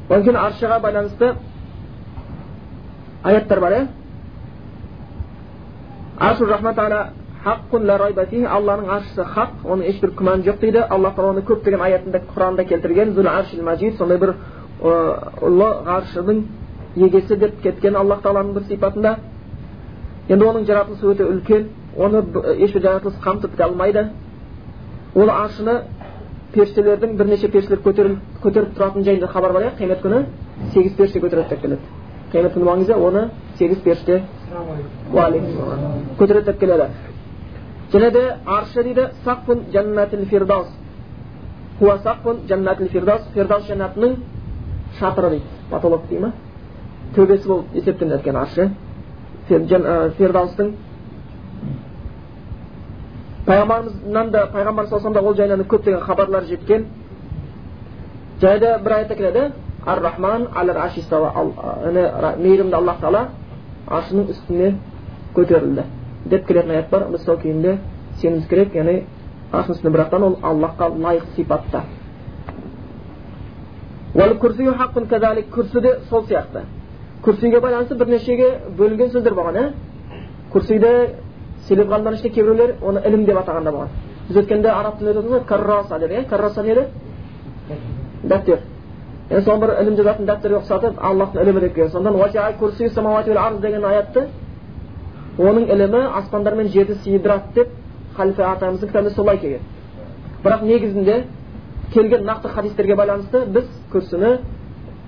[0.09, 0.37] одан кейін
[0.79, 1.33] байланысты
[3.23, 3.87] аяттар бар иә
[6.19, 7.09] аршу рахман тағала
[8.47, 13.13] алланың аршысы хақ оның ешбір күмәні жоқ дейді алла тағала оны көптеген аятында құранда келтірген
[13.63, 14.35] мәжид сондай бір
[14.83, 16.43] ұлы ғаршының
[16.95, 19.15] егесі деп кеткен аллах тағаланың бір сипатында
[20.29, 22.23] енді оның жаратылысы өте үлкен оны
[22.63, 24.07] ешбір жаратылыс қамтып алмайды
[25.15, 25.81] ол аршыны
[26.53, 29.71] періштелердің бірнеше періштелер көтеріліп көтеріп тұратын жайында хабар бар иә?
[29.79, 30.25] Қиямет күні
[30.73, 31.81] сегіз періште көтереді деп келеді.
[32.33, 34.21] Қиямет күні болған кезде оны сегіз періште.
[36.19, 36.87] Көтереді деп келеді.
[37.93, 40.67] Және де аршы дейді сақфун жаннатил фирдаус
[41.79, 43.21] хуа сақфун жаннатил фирдаус.
[43.33, 44.15] Фирдаус жәннатының
[44.99, 45.45] шатыры дейді.
[45.69, 46.31] Потолок дей ма?
[47.15, 48.69] Төбесі болып есептелінеді екен аршы.
[49.47, 50.73] Фирдаустың
[53.47, 56.85] пайғамбарымыздан да пайғамбар саллаллаху да ол жайынан көптеген хабарлар жеткен
[58.39, 59.51] де бір аятта келеді
[59.85, 60.47] ар рахман
[62.37, 63.27] мейірімді аллах тағала
[63.87, 64.73] аршының үстіне
[65.35, 65.83] көтерілді
[66.25, 67.77] деп келетін аят бар сол күйінде
[68.21, 69.03] сенуіміз керек яғни
[69.51, 71.83] аршының үстінде бірақтан ол аллахқа лайық сипатта
[75.51, 76.63] күрсі де сол сияқты
[77.23, 79.69] күрсиге байланысты бірнешеге бөлінген сөздер болған иә
[80.53, 80.93] күрсиді
[81.67, 83.89] селеп ғалымдар ішінде кейбіреулер оны ілім деп атаған да болған
[84.27, 86.83] біз өткенде араб тілінде өтіп ғой карраса деп иә карраса не еді
[88.23, 88.59] дәптер
[89.29, 94.27] енді соны бір ілім жазатын дәптерге ұқсатып аллахтың ілімі деп келген деген аятты
[95.37, 97.69] оның ілімі аспандар мен жерді сыйдырады деп
[98.15, 99.61] халифа атамыздың кітабында солай келген
[100.43, 101.23] бірақ негізінде
[101.93, 104.37] келген нақты хадистерге байланысты біз күрсіні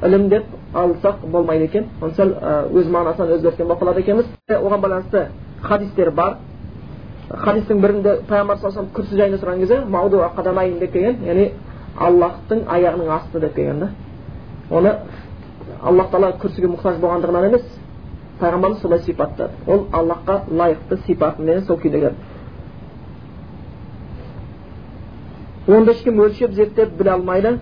[0.03, 2.33] ілім деп алсақ болмайды екен оны сәл
[2.73, 5.27] өз мағынасынан өзгерткен болып қалады екенбіз оған байланысты
[5.67, 6.38] хадистер бар.
[7.30, 11.23] Хадистің бірінде пайғамбар саллаллаху күрсі жайында сұраған кезде мауду қадамайын деп келген.
[11.25, 11.49] Яғни
[11.97, 13.89] аллахтың аяғының асты деп келген да.
[14.69, 14.95] Оны
[15.82, 17.65] аллах тағала күрсіге мұқтаж болғандығынан емес
[18.39, 19.51] пайғамбарымыз солай сипаттады.
[19.67, 22.13] Ол аллахқа лайықты сипатымен сол күйдегі
[25.67, 27.60] онда ешкім өлшеп зерттеп біле алмайды.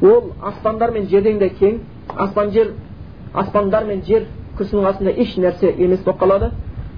[0.00, 1.80] Ол аспандар мен жерден де кең.
[2.16, 2.72] Аспан жер
[3.34, 4.26] аспандар мен жер
[4.58, 6.50] күрсінің астында еш нәрсе емес болып қалады.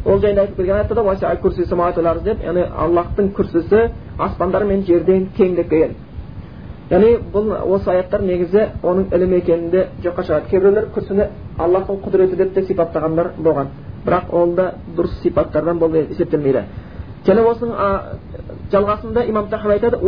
[0.05, 5.71] Ол жайында айтып келген аятта да деп яғни аллахтың күрсісі аспандар мен жерден кең деп
[5.71, 5.97] келген
[6.91, 11.27] яғни бұл осы аяттар негізі оның ілім екенінде жоққа шығады кейбіреулер күрсіні
[11.61, 13.67] аллахтың құдіреті деп те сипаттағандар болған.
[14.07, 16.63] Бірақ ол да дұрыс сипаттардан болып есептелмейді.
[17.27, 17.71] Және осының
[18.73, 19.99] жалғасында имам тахави айтады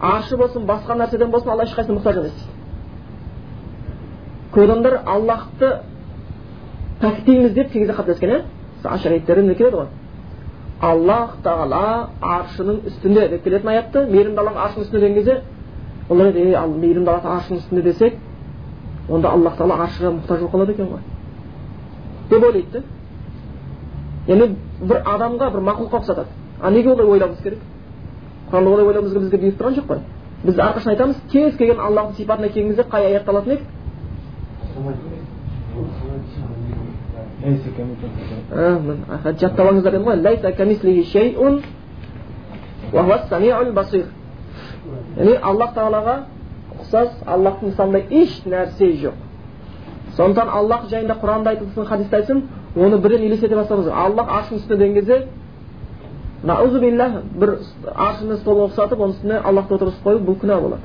[0.00, 2.32] аршы болсын басқа нәрседен болсын алла ешқайсысына мұқтаж емес.
[4.54, 5.68] Дейді адамдар аллахты
[7.02, 8.42] пәктейміз деп кей кезде қателескен иә
[8.84, 9.86] ашариттер келеді ғой
[10.80, 15.40] аллах тағала аршының үстінде деп келетін аятты мейірімді аллах аршының үстінде деген кезде
[16.08, 18.14] олар айтады ей мейірімді аллах аршының үстінде десек
[19.08, 21.00] онда аллах тағала аршыға мұқтаж болып қалады екен ғой
[22.30, 22.82] деп ойлайды да
[24.32, 24.48] яғни
[24.80, 26.26] бір адамға бір мақұлыққа ұқсатады
[26.60, 27.58] а неге олай ойлауымыз керек
[28.50, 30.00] құранда олай ойлауымызға бізге бұйырып тұрған жоқ қой
[30.44, 35.11] біз әрқашан айтамыз кез келген аллахтың сипатына келген кезде қай аятты алатын едік
[39.40, 39.94] жаттап алыңыздар
[45.16, 46.14] яғни аллах тағалаға
[46.80, 49.14] ұқсас аллахтың мысалындай еш нәрсе жоқ
[50.16, 52.42] сондықтан аллах жайында құранда айтылсын хадисте айтсын
[52.76, 55.26] оны бірден елестете бастауымыз аллах аршының үстінде деген кезде
[57.40, 57.58] бір
[57.94, 60.82] аршыны столға ұқсатып оның үстіне аллахты отырғызып қою бұл күнә болады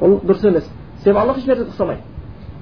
[0.00, 0.70] ол дұрыс емес
[1.04, 2.00] себебі аллах еш нәрсеге ұқсамайды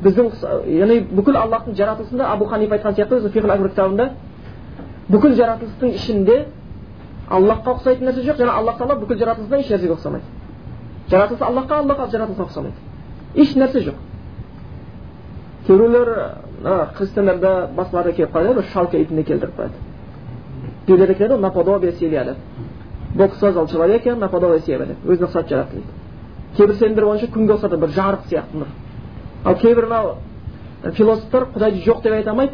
[0.04, 0.30] біздің
[0.78, 4.10] яғни бүкіл аллахтың жаратылысында абу ханиф айтқан сияқты өзі кітабында
[5.08, 6.36] бүкіл жаратылыстың ішінде
[7.28, 10.24] аллахқа ұқсайтын нәрсе жоқ және аллах тағала бүкіл жаратылысына еш нәрсеге ұқсамайды.
[11.10, 12.76] Жаратылыс аллахқа аллах жаратылысына ұқсамайды.
[13.34, 13.98] Еш нәрсе жоқ.
[15.66, 16.08] Кейбіреулер
[16.96, 19.80] христиандарда басқаларда келіп қалады шалка итіне келтіріп қояды.
[20.86, 22.36] Библияда келеді ғой наподобие себя деп
[23.14, 25.88] бог создал человека наподобие себя деп өзіне ұқсатып жаратты дейді
[26.56, 28.68] кейбір сенімдер бойынша күнге ұқсатады бір жарық сияқты нұр.
[29.44, 30.14] Ал кейбір мынау
[30.94, 32.52] философтар құдайды жоқ деп айта алмайды.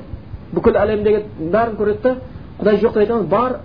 [0.53, 2.17] Бүкіл әлемдегі бәрін көреді да
[2.61, 3.31] құдай жоқ деп айта алмайды.
[3.31, 3.61] Бар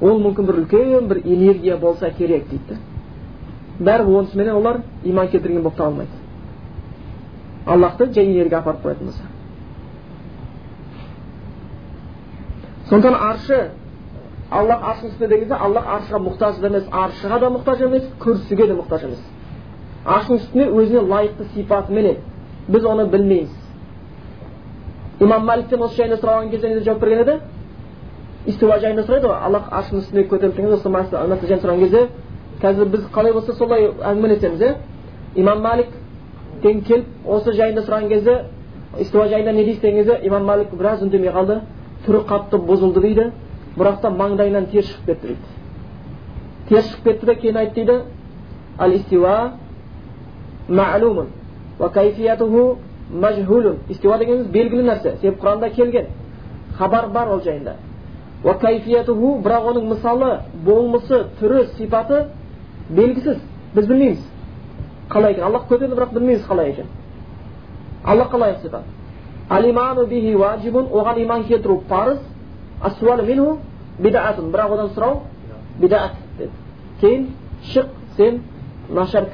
[0.00, 2.78] ол мүмкін бір үлкен бір энергия болса керек дейді
[3.80, 6.10] бәрібір онысыменен олар иман келтірген болып табылмайды
[7.66, 9.22] аллахты жай жерге апарып қоятын болса.
[12.88, 13.70] Сондықтан аршы
[14.50, 18.76] аллах аршының үстінде деген кезде аллах аршыға мұқтаж емес аршыға да мұқтаж емес күрсіге де
[18.78, 19.22] мұқтаж емес.
[20.04, 22.16] Аршының үстіне өзіне лайықты сипатыменен
[22.68, 23.50] біз оны білмейміз
[25.20, 27.40] имам маликтен осы жайында сұраған кезде не жауап берген еді
[28.46, 32.08] истуа жайында сұрайды ғой аллах аршының үстіне көтеріліп келген осы мәселе жайында сұраған кезде
[32.62, 34.74] қазір біз қалай болса солай әңгімелесеміз иә
[35.36, 38.44] имам маликтен келіп осы жайында сұраған кезде
[39.00, 41.60] истуа жайында не дейсіз деген кезде имам малик біраз үндемей қалды
[42.06, 43.30] түрі қатты бұзылды дейді
[43.76, 45.40] бірақ та маңдайынан тер шығып кетті дейді
[46.68, 48.02] тер шығып кетті де кейін айтты дейді
[48.78, 49.50] ал истиуа
[53.88, 56.06] истиуа дегеніміз белгілі нәрсе себебі құранда келген
[56.78, 57.76] хабар бар ол жайында
[59.44, 60.30] бірақ оның мысалы
[60.64, 62.24] болмысы түрі сипаты
[62.88, 63.38] белгісіз
[63.74, 64.24] біз білмейміз
[65.10, 66.86] қалай екен аллах көтерді бірақ білмейміз қалай екен
[68.04, 68.52] аллах қалай
[70.06, 70.34] бихи
[70.92, 72.18] оған иман келтіру парыз
[73.22, 73.58] минху
[73.98, 75.20] бидаатун бірақ одан сұрау
[75.78, 76.12] бидаат
[77.00, 77.28] кейін
[77.72, 77.86] шық
[78.16, 78.42] сен
[78.90, 79.28] нашар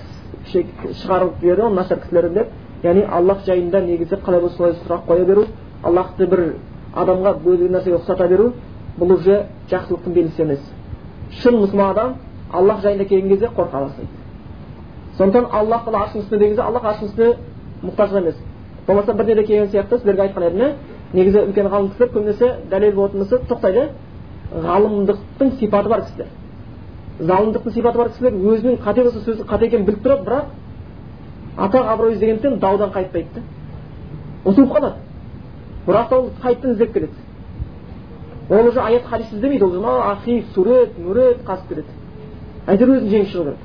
[0.51, 2.49] шығарып жіберді ол нашар кісілерден деп
[2.83, 5.47] яғни аллах жайында негізі қалай болса солай сұрақ қоя беру
[5.83, 6.45] аллахты бір
[6.95, 8.53] адамға өзге нәрсеге ұқсата беру
[8.99, 10.61] бұл уже жақсылықтың белгісі емес.
[11.43, 12.15] Шын мұсылман адам
[12.53, 14.09] аллах жайында келген кезде қорқа бастайды
[15.17, 17.37] сондықтан аллах тағала аршының үстінде деген кезде аллах аршының үстіне
[17.83, 18.37] мұқтаж емес.
[18.87, 20.73] Болмаса бір неде келген сияқты сіздерге айтқан едім иә
[21.13, 23.89] негізі үлкен ғалым кісілер көбінесе дәлел болатын болса тоқтайды.
[24.53, 26.27] Ғалымдықтың сипаты бар кісілер.
[27.21, 30.45] Залымдықтың сипаты бар кісілер өзінің қате болса сөзі қате екенін біліп тұрады бірақ
[31.57, 33.43] атақ абырой іздегендіктен даудан қайтпайды да.
[34.45, 34.95] Ұтылып қалады.
[35.87, 37.13] Бірақ ол қайтадан іздеп келеді.
[38.51, 41.89] Ол уже аят хадис іздемейді ол мынау архив сурет мурет қазып келеді.
[42.67, 43.59] Әйтеуір өзін жеңіп шығу керек.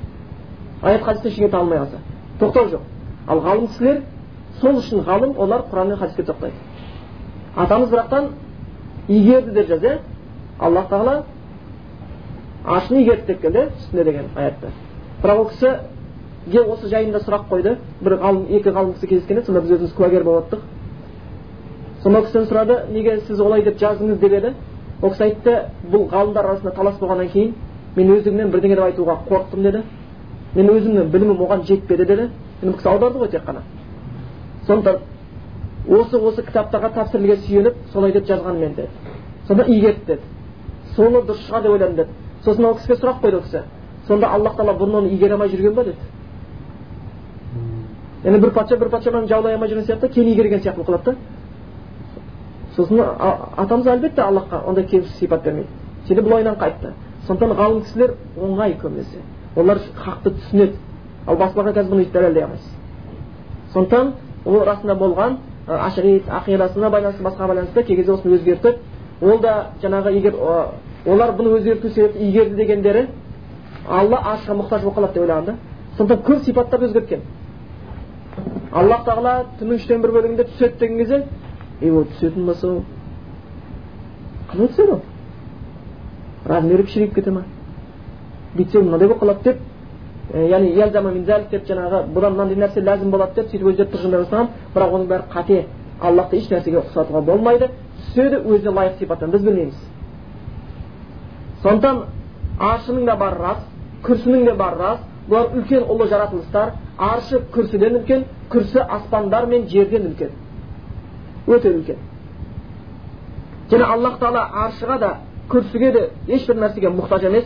[0.82, 1.98] Аят хадистен ештеңе таба алмай қалса.
[2.40, 2.80] Тоқтау жоқ.
[3.26, 4.02] Ал ғалым кісілер
[4.60, 6.54] сол үшін ғалым олар құран мен хадиске тоқтайды.
[7.56, 8.30] Атамыз бірақтан
[9.08, 9.98] игерді деп жазды иә
[10.58, 11.24] аллах тағала
[12.68, 14.68] аршын игерді деп келді деген аятта.
[15.22, 17.76] Бірақ ол кісіге осы жайында сұрақ қойды.
[18.00, 20.58] Бір ғалым екі ғалым кісі кездескен еді сонда біз өзіміз куәгер болып
[22.02, 24.54] сонда ол кісіден сұрады неге сіз олай деп жаздыңыз деп еді.
[25.02, 25.56] Ол кісі айтты
[25.90, 27.54] бұл ғалымдар арасында талас болғаннан кейін
[27.96, 29.82] мен өздігімнен бірдеңе деп айтуға қорықтым деді.
[30.54, 32.30] Мен өзімнің білімім оған жетпеді деді.
[32.62, 33.62] Енді бұл кісі аударды ғой тек қана.
[34.66, 34.98] Сондықтан
[35.88, 38.88] осы осы кітаптарға тәпсірлерге сүйеніп солай деп жазған мен деді.
[39.48, 40.20] Сонда игерді деді.
[40.96, 42.08] Соны дұрыс шығар деп ойладым деді.
[42.44, 43.62] Сосын ол кісіге сұрақ қойды ол кісі.
[44.06, 45.96] Сонда аллах тағала бұрын оны игере алмай жүрген ба деді.
[48.24, 51.16] Яғни бір патша бір патшамен жаулай алмай жүрген сияқты кейін игерген сияқты қылады да.
[52.76, 53.00] Сосын
[53.56, 55.68] атамыз әлбетте аллахқа ондай кемшілік сипат бермейді.
[56.08, 56.92] Сөйтіп бұл ойынан қайтты.
[57.26, 59.22] Сондықтан ғалым кісілер оңай көбінесе.
[59.56, 60.76] Олар хақты түсінеді.
[61.26, 62.72] Ал басқаларға қазір бұны өйтіп дәлелдей алмайсыз.
[63.72, 64.12] Сондықтан
[64.44, 68.76] ол расында болған ашрит ақидасына байланысты басқаға байланысты кей кезде осыны өзгертіп
[69.20, 70.34] ол да жаңағы егер
[71.06, 73.06] олар бұны өзгерту себепті игерді дегендері
[73.88, 75.54] алла аршқа мұқтаж болып қалады деп ойлаған да
[75.96, 77.20] сондықтан көп сипаттарды өзгерткен
[78.72, 81.22] аллах тағала түннің үштен бір бөлігінде түседі деген кезде
[81.80, 82.74] е ол түсетін болса
[84.50, 85.00] қалай түседі ол
[86.46, 87.44] размері кішірейіп кете ма
[88.56, 89.58] бүйтсе мынандай болып қалады деп
[90.34, 90.74] яғни
[91.50, 95.22] деп жаңағы бұдан мынандай нәрсе ләзім болады деп сөйтіп өздері тұжырымдай бастаған бірақ оның бәрі
[95.32, 95.64] қате
[96.00, 99.74] аллахты еш нәрсеге ұқсатуға болмайды түседі өзіне лайық сипаттан біз білмейміз
[101.62, 102.04] сондықтан
[102.58, 103.64] аршының да бары рас
[104.04, 104.98] күрсінің де бары рас.
[105.28, 110.30] Бұлар үлкен ұлы жаратылыстар аршы күрсіден үлкен күрсі аспандар мен жерден үлкен.
[111.46, 111.98] Өте үлкен.
[113.70, 115.10] Және аллах тағала аршыға да
[115.50, 117.44] күрсіге де ешбір нәрсеге мұқтаж емес.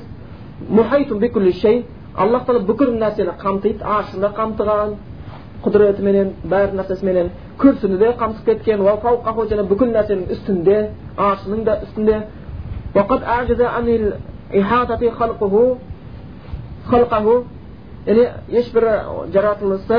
[2.15, 4.91] Аллах тағала бүкіл нәрсені қамтиды аршыны қамтыған
[5.65, 7.31] құдіретіменен бәр нәрсесіменен.
[7.59, 12.19] Күрсіні де қамтып кеткен және бүкіл нәрсенің үстінде аршының да үстінде
[18.07, 18.85] яғни ешбір
[19.33, 19.99] жаратылысы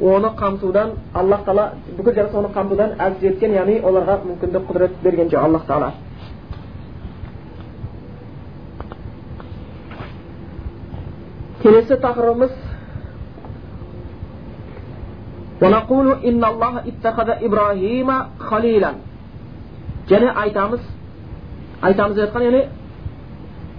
[0.00, 5.30] оны қамтудан аллах тағала бүкіл жаратылыс оны қамтудан әжіз еткен яғни оларға мүмкіндік құдірет берген
[5.32, 5.92] жоқ аллах тағала
[11.62, 12.52] келесі тақырыбымыз
[20.10, 20.80] және айтамыз
[21.82, 22.62] айтамыз деп жатқан яғни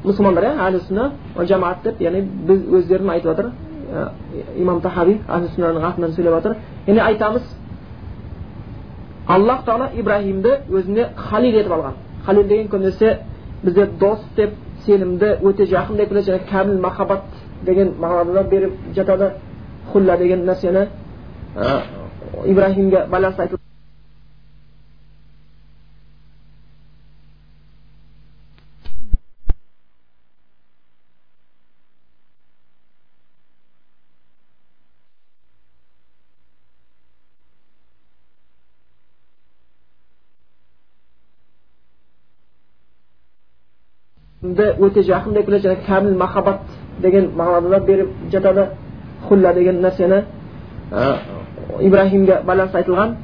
[0.06, 1.12] мұсылмандар иә әлі сүнна
[1.50, 3.52] жамаат деп яғни біз өздерін айтып жатыр
[4.58, 6.56] имам тахаби әхлі сүннаның атынан сөйлеп жатыр
[6.88, 7.44] яғни айтамыз
[9.28, 11.94] аллах тағала ибраһимді өзіне халил етіп алған
[12.26, 13.18] халил деген көбінесе
[13.64, 14.54] бізде дос деп
[14.86, 17.24] сенімді өте жақын деп және кәміл махаббат
[17.66, 19.32] деген мағынада беріп жатады
[19.92, 20.88] хулла деген нәрсені
[22.46, 23.57] ибраһимге байланысты
[44.56, 46.60] өте жақын деп келеді және кәміл махаббат
[47.02, 48.68] деген мағынада да беріп жатады
[49.28, 50.24] хулла деген нәрсені
[51.80, 53.16] ибраһимге байланысты айтылған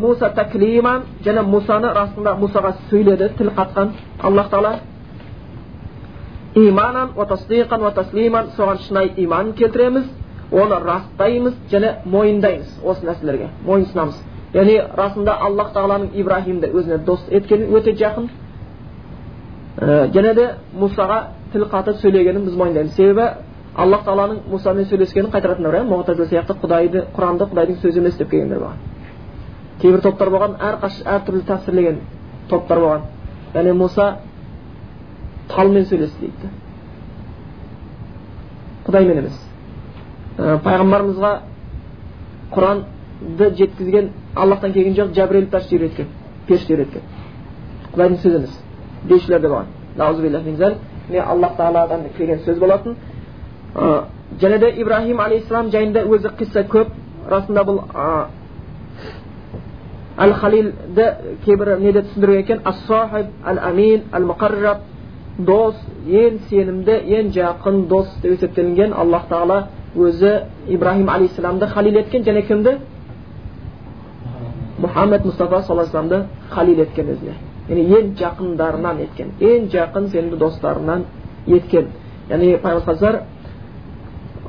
[0.00, 3.88] муса таклиман және мусаны расында мусаға сөйледі тіл қатқан
[4.22, 4.78] аллах тағала
[6.54, 7.10] иманан
[7.94, 10.04] таслиман соған шынайы иман келтіреміз
[10.52, 14.14] оны растаймыз және мойындаймыз осы нәрселерге мойынсынамыз
[14.54, 18.28] яғни расында аллах тағаланың ибраһимді өзіне дос еткені өте жақын
[19.80, 20.46] және де
[20.78, 21.18] мусаға
[21.52, 23.28] тіл қатып сөйлегенін біз мойындаймыз себебі
[23.74, 28.60] аллах тағаланың мұсамен сөйлескенін қайтаратындар иә мұғтазил сияқты құдайды құранды құдайдың сөзі емес деп келгендер
[28.62, 28.78] болған
[29.82, 31.98] кейбір топтар болған әрқаш әртүрлі тәпсірлеген
[32.48, 33.08] топтар болған
[33.54, 34.06] яғни мұса
[35.50, 36.52] талмен сөйлесті дейді
[38.86, 39.40] құдаймен емес
[40.38, 41.32] ә, пайғамбарымызға
[42.54, 46.14] құранды жеткізген аллахтан келген жоқ жәбірел періште үйреткен
[46.46, 47.02] періште үйреткен
[47.90, 48.63] құдайдың сөзі емес
[49.08, 49.66] деушілер де болған
[51.32, 52.96] аллах тағаладан келген сөз болатын
[54.40, 56.88] және де ибраһим алейхисалам жайында өзі қисса көп
[57.30, 57.78] расында бұл
[60.16, 61.06] әл халилді
[61.44, 64.78] кейбір неде түсіндірген екен ас сахиб әл амин әл мұқарраб
[65.38, 65.74] дос
[66.06, 69.64] ең сенімді ең жақын дос деп есептелінген аллах тағала
[69.96, 72.78] өзі ибраһим алейхисаламды халил еткен және кімді
[74.78, 77.34] мұхаммед мұстафа саллаллаху алейhi халил еткен өзіне
[77.68, 81.04] яғни ең жақындарынан еткен ең жақын сенімді достарынан
[81.46, 81.86] еткен
[82.30, 83.20] яғни пайғамбар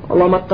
[0.08, 0.48] аллах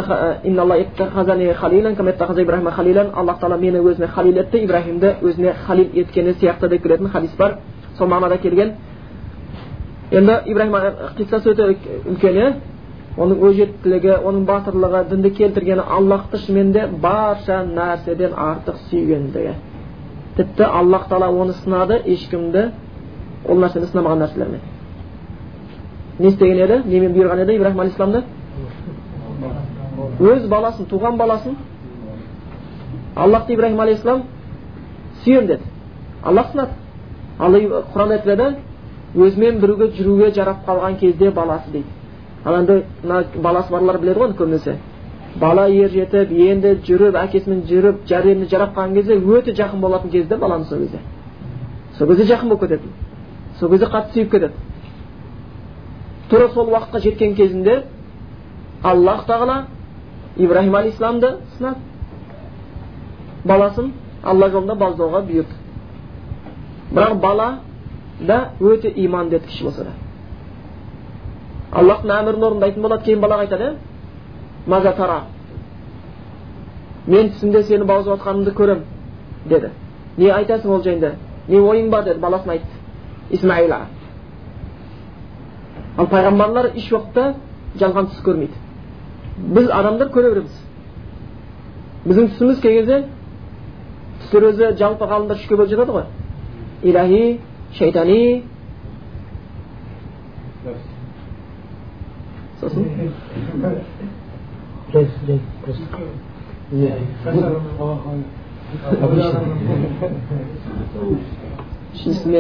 [3.41, 7.57] тағала мені өзіне халил етті ибраһимді өзіне халил еткені сияқты деп келетін хадис бар
[7.99, 8.73] сол мағынада келген
[10.11, 10.77] енді ибраһим
[11.19, 12.53] қиссасы өте үлкен иә
[13.19, 19.55] оның өжеттілігі оның батырлығы дінді келтіргені аллахты шынымен де барша нәрседен артық сүйгендігі
[20.37, 22.71] тіпті аллах тағала оны сынады ешкімді
[23.49, 24.61] ол нәрсені сынамаған нәрселермен
[26.19, 28.23] не істеген еді немен бұйырған еді ибраһим алейхисаламды
[30.21, 31.57] өз баласын туған баласын
[33.17, 34.23] аллахты ибраһим алейхисалам
[35.25, 35.63] сүйемін деді
[36.23, 36.71] аллах сынады
[37.39, 37.53] ал
[37.95, 38.57] құранда айтылады
[39.15, 41.87] өзімен бірге жүруге жарап қалған кезде баласы дейді
[42.45, 44.77] ал енді мына баласы барлар біледі ғой көбінесе
[45.41, 50.65] бала ер жетіп енді жүріп әкесімен жүріп жәрдеміне жарап кезде өте жақын болатын кезде баланы
[50.65, 50.99] сол кезде.
[51.99, 52.89] Сол кезде жақын болып кетеді
[53.59, 54.53] сол кезде қатты сүйіп кетеді
[56.31, 57.83] тура сол уақытқа жеткен кезінде
[58.83, 59.67] аллах тағала
[60.37, 61.77] ибраһим алейхисаламды сынады.
[63.45, 63.93] Баласын
[64.23, 65.55] алла жолында бауыздауға бұйырды.
[66.93, 67.59] Бірақ бала
[68.21, 69.91] да өте иманды еді кіші болса да.
[71.73, 73.77] Аллахтың әмірін орындайтын болады кейін балаға айтады
[74.67, 75.23] мазатара
[77.07, 78.85] мен түсімде сені бауыздап жатқанымды көремін
[79.47, 79.71] деді
[80.17, 81.15] не айтасың ол жайында
[81.49, 83.81] не ойың бар деді баласына айтты исмаилға
[85.99, 87.35] ал пайғамбарлар еш уақытта
[87.81, 88.55] жалған түс көрмейді
[89.57, 90.61] біз адамдар көре береміз
[92.07, 93.03] біздің түсіміз кей кезде
[94.23, 96.05] түстер өзі жалпы ғалымдар үшке бөліп жатады ғой
[96.83, 97.41] илахи
[97.79, 98.43] шайтани
[102.61, 102.85] сосын
[111.93, 112.33] үшіншісі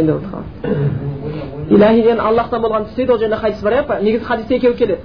[1.70, 4.02] илахи деген аллахтан болған түс дейді ол жерде хадис бар иә.
[4.02, 4.98] Негізі хадисте екеуі келеді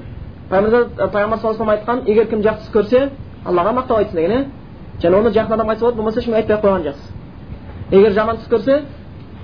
[0.50, 3.10] пайғамбар пайғамбар саллаллаху алейhi айтқан егер кім жақсы көрсе
[3.46, 4.46] аллаға мақтау айтсын деген иә.
[5.02, 7.12] Және оны жақын адам айтса болады болмаса ешкімге айтпай ақ қойған жақсы.
[7.92, 8.84] Егер жаман түс көрсе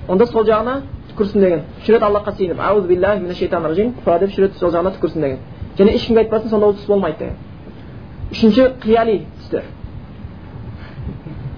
[0.08, 1.60] онда сол жағына түкірсін деген.
[1.82, 5.20] Үш рет аллахқа сиынып аузу биллахи мина шейтан ражим деп үш рет сол жағына түкірсін
[5.20, 5.38] деген.
[5.78, 7.34] Және ешкімге айтпасын сонда ол түс болмайды деген.
[8.32, 9.64] Үшінші қияли түстер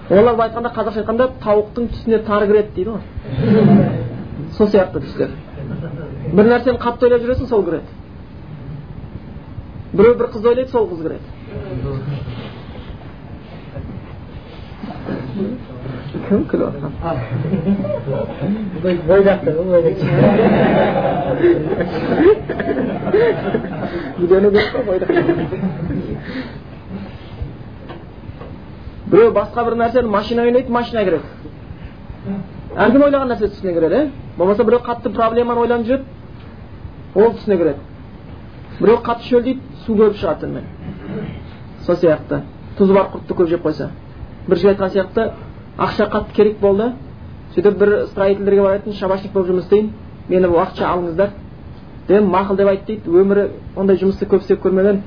[0.09, 3.01] олар былай айтқанда қазақша айтқанда тауықтың түсіне тары кіреді дейді ғой
[4.57, 5.29] сол сияқты түстер
[6.33, 7.89] бір нәрсені қатты ойлап жүресің сол кіреді
[9.93, 11.27] біреу бір қыз ойлайды сол қыз кіреді
[16.27, 17.15] кім күліп жатқан
[19.07, 19.53] бойдақтар
[24.17, 25.09] үйлену керек қой бойдақ
[29.11, 31.23] біреу басқа бір нәрсені машина ойнайды машина кіреді
[32.75, 36.03] әркім ойлаған нәрсе түсіне кіреді иә болмаса біреу қатты проблеманы ойланып жүреді
[37.15, 37.79] ол түсіне кіреді
[38.81, 40.65] біреу қатты шөлдейді су көріп шығады түнімен
[41.85, 42.35] сол сияқты
[42.77, 43.85] тұзы бар құртты көп жеп қойса
[44.47, 45.21] бір жігіт айтқан сияқты
[45.77, 46.93] ақша қатты керек болды.
[47.53, 49.91] Сөйтіп бір строительдерге барып айттым шабашник болып жұмыс істеймін.
[50.29, 51.29] Мені уақытша алыңыздар.
[52.07, 53.09] Дедім мақұл деп айтты дейді.
[53.21, 53.43] Өмірі
[53.75, 54.97] ондай жұмысты көп істеп көрмеген.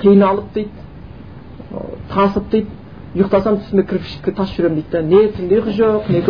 [0.00, 0.70] Қиналып дейді.
[2.12, 2.68] Тасып дейді.
[3.12, 5.00] Ұйықтасам түсіме кірпішекке тасып жүремін дейді да.
[5.02, 6.20] Не түнде ұйқы жоқ не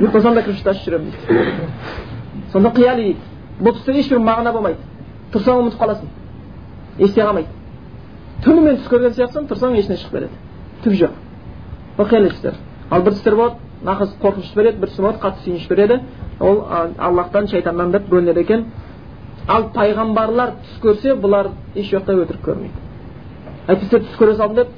[0.00, 1.18] ұйықтасам да кірпішек тасып жүремін дейді.
[2.52, 3.20] Сонда қияли дейді
[3.60, 4.78] бұл түсте ешбір мағына болмайды.
[5.32, 6.08] Тұрсаң ұмытып қаласың.
[6.98, 7.48] Есте қалмайды.
[8.42, 10.34] Түнімен түс көрген сияқтысың тұрсаң есіңнен шығып кетеді
[10.84, 11.12] түк жоқ
[11.98, 12.54] қияли түстер
[12.90, 16.00] ал бір түстер болады нақыз қорқыныш береді бір болады қатты сүйініш береді
[16.40, 16.64] ол
[16.98, 18.64] аллахтан шайтаннан деп бөлінеді екен
[19.48, 22.92] ал пайғамбарлар түс көрсе бұлар еш уақытта өтірік көрмейді
[23.68, 24.68] әйтпесе түс көре салдым деп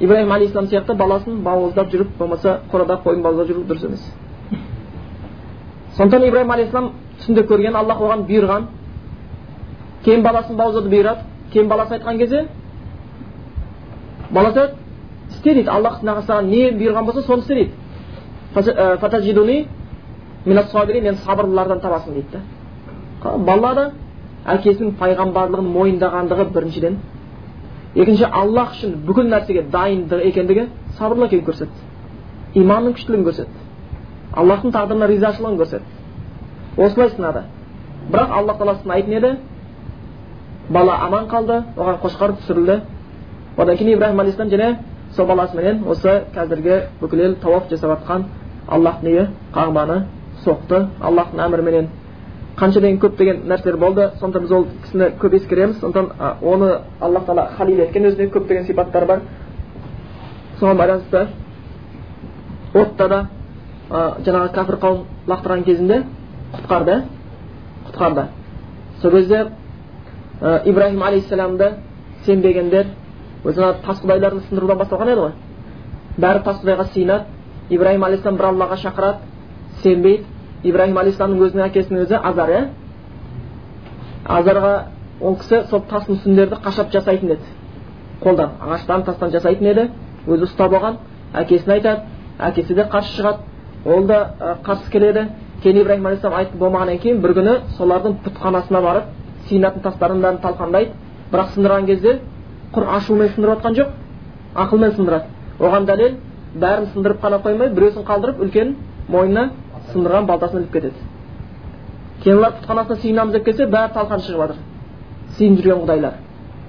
[0.00, 4.04] ибраһим алейхисалам сияқты баласын бауыздап жүріп болмаса қорада қойын бауыздап жүру дұрыс емес
[5.96, 8.66] сондықтан ибраһим алейхисалам түсінде көрген аллах оған бұйырған
[10.04, 11.20] кейін баласын бауыздауды бұйырады
[11.52, 12.46] кейін баласы айтқан кезде
[14.30, 14.70] баласы
[15.30, 17.70] істе дейді аллах саған не бұйырған болса соны істе дейді
[20.44, 22.38] мен сабырлылардан табасың дейді
[23.22, 23.90] да бала да
[24.46, 26.96] әкесінің пайғамбарлығын мойындағандығы біріншіден
[27.94, 30.66] екінші аллах үшін бүкіл нәрсеге дайындық екендігі
[30.98, 33.58] сабырлы екенін көрсетті иманның күштілігін көрсетті
[34.40, 35.90] аллахтың тағдырына ризашылығын көрсетті
[36.86, 37.42] осылай сынады
[38.10, 39.30] бірақ аллах тағала сынайтын еді
[40.70, 42.80] бала аман қалды оған қошқар түсірілді
[43.56, 44.76] одан кейін ибраһим алейхисалам және
[45.16, 48.24] сол баласыменен осы қазіргі бүкіл ел тауаф жасап жатқан
[48.68, 50.04] аллахтың үйі қағбаны
[50.44, 51.88] соқты аллахтың әміріменен
[52.56, 56.70] қанша деген көптеген нәрселер болды сондықтан біз ол кісіні көп ескереміз сондықтан оны
[57.00, 59.20] аллах тағала халил еткен өзіне көптеген сипаттары бар
[60.60, 61.26] соған байланысты
[62.74, 63.20] отта да
[63.90, 66.02] жаңағы кәпір қауым лақтырған кезінде
[66.52, 67.02] құтқарды
[67.88, 68.26] құтқарды
[69.02, 69.46] сол кезде
[70.64, 71.72] ибраһим алейхисаламды
[72.26, 72.86] сенбегендер
[73.44, 75.32] өзі тас құдайларды сындырудан басталған еді ғой.
[76.18, 77.24] Бәрі тас құдайға сыйынады.
[77.70, 79.18] Ибраһим алейхисалам бір аллаға шақырады.
[79.82, 80.24] Сенбейді.
[80.64, 82.62] Ибраһим алейхисаламның өзінің әкесінің өзі азар иә?
[84.26, 84.72] Азарға
[85.20, 87.54] ол кісі сол тас мүсіндерді қашап жасайтын еді.
[88.20, 89.86] Қолдан ағаштан тастан жасайтын еді.
[90.26, 90.98] Өзі ұстап алған.
[91.32, 92.02] Әкесіне айтады.
[92.38, 93.38] Әкесі де қарсы шығады.
[93.86, 95.28] Ол да қарсы келеді.
[95.62, 99.04] Кейін ибраһим алейхисалам айтып болмағаннан кейін бір күні солардың пұтханасына барып
[99.48, 100.92] сиынатын тастардың бәрін талқандайды.
[101.32, 102.18] Бірақ сындырған кезде
[102.74, 103.88] құр ашумен сындырып жатқан жоқ
[104.54, 105.24] ақылмен сындырады
[105.60, 106.16] оған дәлел
[106.54, 108.74] бәрін сындырып қана қоймай біреусін қалдырып үлкен
[109.08, 109.50] мойнына
[109.92, 110.94] сындырған балтасын іліп кетеді
[112.22, 114.56] кейін олар пұтханасына сыйынамыз деп келсе бәрі талқан шығып жатыр
[115.36, 116.14] сыйынып жүрген құдайлар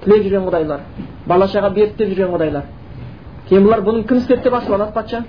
[0.04, 0.80] тілеп жүрген құдайлар
[1.26, 2.64] бала шаға берді деп жүрген құдайлар
[3.48, 5.24] кейін бұлар бұны кім істеді деп ашуланады патша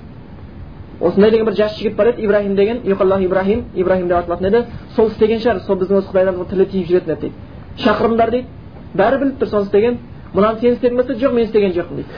[1.01, 4.65] осындай деген бір жас жігіт бар еді ибраһим деген ибраһим ибраһим деп аталатын еді
[4.95, 8.47] сол істеген шығар сол біздің осы құдайларымызға тілі тиіп жүретін еді дейді шақырыңдар дейді
[8.95, 9.97] бәрі біліп тұр соны істеген
[10.33, 12.09] мынаны сен істедің ба жоқ мен істеген жоқпын дейді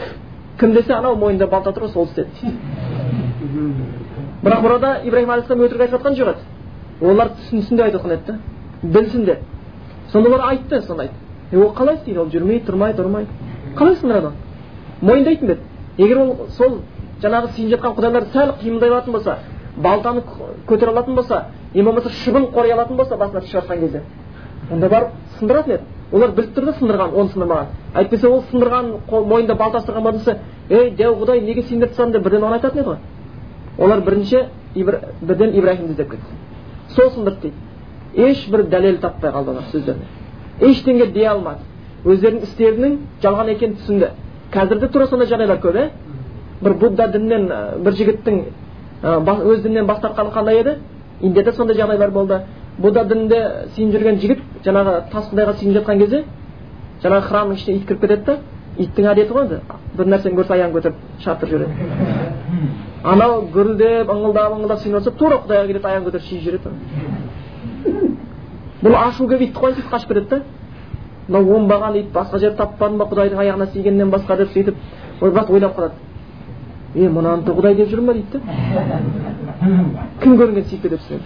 [0.60, 2.58] кім десе анау мойнында балта тұр сол істеді дейді
[4.44, 8.24] бірақ burada ибраһим алейхисалам өтірік айтып жатқан жоқ еді олар түсінсін деп айтып жатқан еді
[8.28, 8.40] да
[8.84, 9.40] білсін деп
[10.12, 13.28] сонда олар айтты сонда айтты ол қалай істейді ол жүрмейді тұрмайды ұрмайды
[13.76, 14.36] қалай сындырады оны
[15.02, 15.58] мойындайтын ба
[15.98, 16.80] егер ол сол
[17.22, 19.38] жаңағы сыйынып жатқан құдайлар сәл қимылдай алатын болса
[19.78, 20.24] балтаны
[20.68, 24.02] көтере алатын болса не болмаса шыбын қорай алатын болса басына түсіп жатқан кезде
[24.72, 25.10] онда барып
[25.40, 30.04] сындыратын еді олар біліп тұр да сындырған оны сындырмаған әйтпесе ол сындырған мойнында балта ұстаған
[30.04, 30.38] болса
[30.70, 32.98] ей дәу құдай неге сендіріп тастадың деп бірден оған айтатын еді ғой.
[33.78, 34.44] Олар бірінші
[35.22, 36.26] бірден ибраһимді іздеп кетті.
[36.96, 37.56] Сол сындырды дейді.
[38.16, 40.06] Ешбір дәлел таппай қалды олар сөздеріне.
[40.62, 41.60] Ештеңе дей алмады.
[42.06, 44.10] Өздерінің істерінің жалған екенін түсінді.
[44.54, 45.90] Қазір де тура сондай жағдайлар көп иә
[46.62, 47.48] бір будда дінінен
[47.84, 48.44] бір жігіттің
[49.04, 50.78] өз дінінен бас тартқаны қандай еді?
[51.22, 52.42] Индияда сондай жағдайлар болды.
[52.78, 53.40] Будда дінінде
[53.76, 56.24] сиынып жүрген жігіт жаңағы тас құдайға сиынып жатқан кезде
[57.04, 58.38] жаңағы храмның ішіне ит кіріп кетеді да
[58.78, 59.58] иттің әдеті ғой енді
[59.96, 61.74] бір нәрсені көрсе аяғын көтеріп шаптырып жүреді
[63.04, 66.70] анау гүрілдеп ыңылдап ыңылдап сыйынып жатса тура құдайға келеді аяғын көтеріп шиіп жүреді
[68.84, 70.38] бұл ашу келіп итті қойып сөйтіп қашып кетеді да
[71.30, 74.76] мынау оңбаған ит басқа жер таппадым ба құдайдың аяғына сүйгеннен басқа деп сөйтіп
[75.22, 75.94] ойбат ойлап қалады
[76.96, 79.35] е мынаны да құдай деп жүр ма дейді да
[79.66, 81.22] кім көрінген сүйіп кетеді үстінен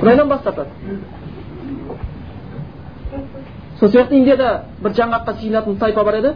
[0.00, 0.70] құдайдан бас тартады
[3.80, 4.48] сол сияқты индияда
[4.82, 6.30] бір жаңғаққа сыйынатын тайпа бар еді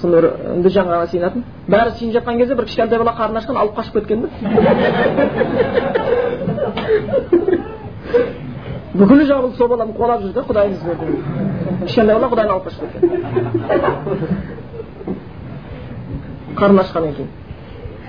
[0.00, 0.26] сонда бір
[0.56, 4.20] үнді жаңғағына сыйынатын бәрі сыйынып жатқан кезде бір кішкентай бала қарны ашқан алып қашып кеткен
[4.22, 4.28] да
[8.94, 11.04] бүкіл жабылып сол баланы қуалап жүр да құдайымыз берді
[11.84, 13.10] кішкентай бала құдайын алып қашып кеткен
[16.56, 17.41] қарны ашқаннан кейін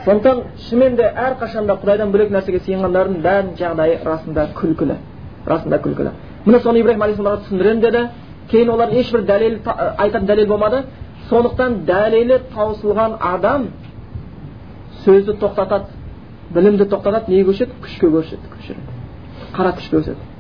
[0.06, 4.98] сондықтан шынымен де әрқашанда құдайдан бөлек нәрсеге сыйынғандардың бәрінің жағдайы расында күлкілі
[5.46, 6.12] расында күлкілі.
[6.46, 8.04] Міне соны ибраһим алейхисаламға түсіндіремін деді.
[8.52, 9.60] Кейін олар ешбір дәлел
[9.98, 10.84] айтатын дәлел болмады.
[11.30, 13.70] Сондықтан дәлелі таусылған адам
[15.06, 15.86] сөзді тоқтатады
[16.54, 18.78] білімді тоқтатады неге көшеді күшке көшеді
[19.56, 20.34] қара күшке көшеді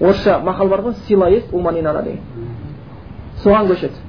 [0.00, 2.20] орысша мақал бар ғой сила есть ума не надо деген.
[3.44, 4.07] Соған көшеді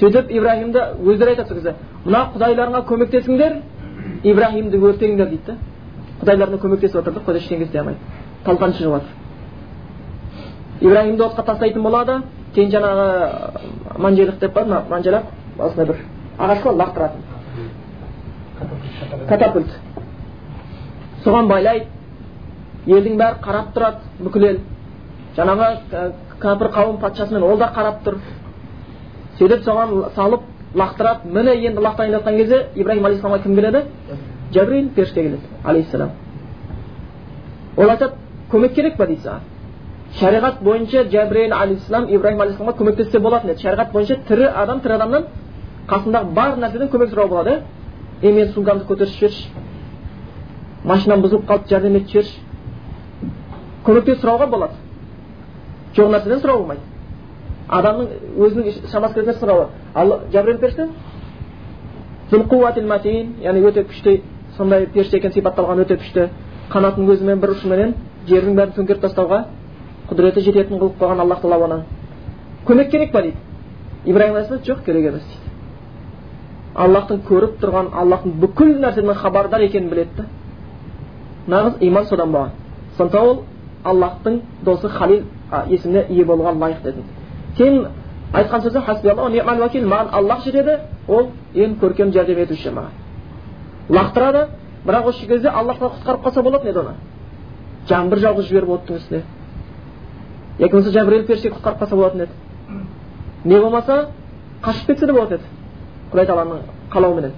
[0.00, 1.74] сөйтіп ибраһимді өздері айтады сол кезде
[2.04, 3.56] мына құдайларыңа көмектесіңдер
[4.24, 5.56] ибраһимді өртеңдер дейді.
[6.22, 7.98] Да құдайларына көмектесіп жатыр да құдай ештеңе істей алмайды.
[8.44, 9.22] Талқан шығып жатыр
[10.82, 12.22] ибраһимді отқа тастайтын болады.
[12.54, 15.22] Кейін жаңағы манжелық деп қояды мына манжелақ
[15.58, 15.96] осындай бір.
[16.38, 17.20] Ағаш қой лақтыратын.
[19.28, 19.70] Катапульт.
[21.24, 21.86] Соған байлайды.
[22.86, 24.58] Елдің бәрі қарап тұрады бүкіл ел.
[25.36, 25.70] Жаңағы
[26.42, 28.18] кәпір қауым патшасымен ол да қарап тұр.
[29.42, 30.42] Сөйтіп соған салып
[30.74, 33.82] лақтырады міне енді лақтырайын деп жатқан кезде ибраһим алейхисаламға кім келеді
[34.54, 36.10] жәбірейіл періште келеді алейхисалам
[37.76, 38.12] ол айтады
[38.52, 39.40] көмек керек па дейді саған
[40.20, 45.26] шариғат бойынша жәбірейіл алейхисалам ибраһим алейхисаламға көмектессе болатын еді шариғат бойынша тірі адам тірі адамнан
[45.88, 47.58] қасындағы бар нәрседен көмек сұрауға болады
[48.22, 49.48] иә е менің сумкамды көтеріп жіберші
[50.84, 52.40] машинам бұзылып қалды жәрдем етіп жіберші
[53.86, 54.74] көмектес сұрауға болады
[55.96, 56.91] жоқ нәрседен сұрауға болмайды
[57.72, 58.06] адамның
[58.46, 59.66] өзінің шамасы келетін сұрауы.
[59.94, 60.88] Ал жәбірейіл періште
[62.32, 64.20] яғни өте күшті
[64.56, 66.28] сондай періште екені сипатталған өте күшті.
[66.72, 67.94] Қанатының көзімен бір ұшыменен
[68.28, 69.44] жердің бәрін төңкеріп тастауға
[70.10, 71.78] құдіреті жететін қылып қойған аллах тағала оны
[72.66, 73.36] көмек керек па дейді?
[74.04, 75.50] Ибраһим алейхисалам жоқ керек емес дейді.
[76.74, 80.24] Аллахтың көріп тұрған аллахтың бүкіл нәрседен хабардар екенін біледі да.
[81.48, 82.50] Нағыз иман содан болған.
[82.96, 83.42] Сондықтан ол
[83.84, 85.24] аллахтың досы халил
[85.68, 87.02] есіміне ие болуға лайық деді.
[87.56, 87.86] Сен
[88.32, 88.80] айтқан сөзі
[89.88, 90.78] маған аллах жетеді
[91.08, 92.92] ол ең көркем жәрдем етуші маған
[93.96, 94.46] лақтырады
[94.86, 96.94] бірақ осы кезде аллах тағала құтқарып қалса болатын еді оны
[97.88, 99.22] жаңбыр жауғызып жіберіп оттың үстіне
[100.58, 102.32] яки болмаса жәбірейіл періште құтқарып қалса болатын еді
[103.44, 104.06] не болмаса
[104.62, 105.44] қашып кетсе де болатын еді
[106.12, 106.58] құдай тағаланың
[106.92, 107.32] қалауыменен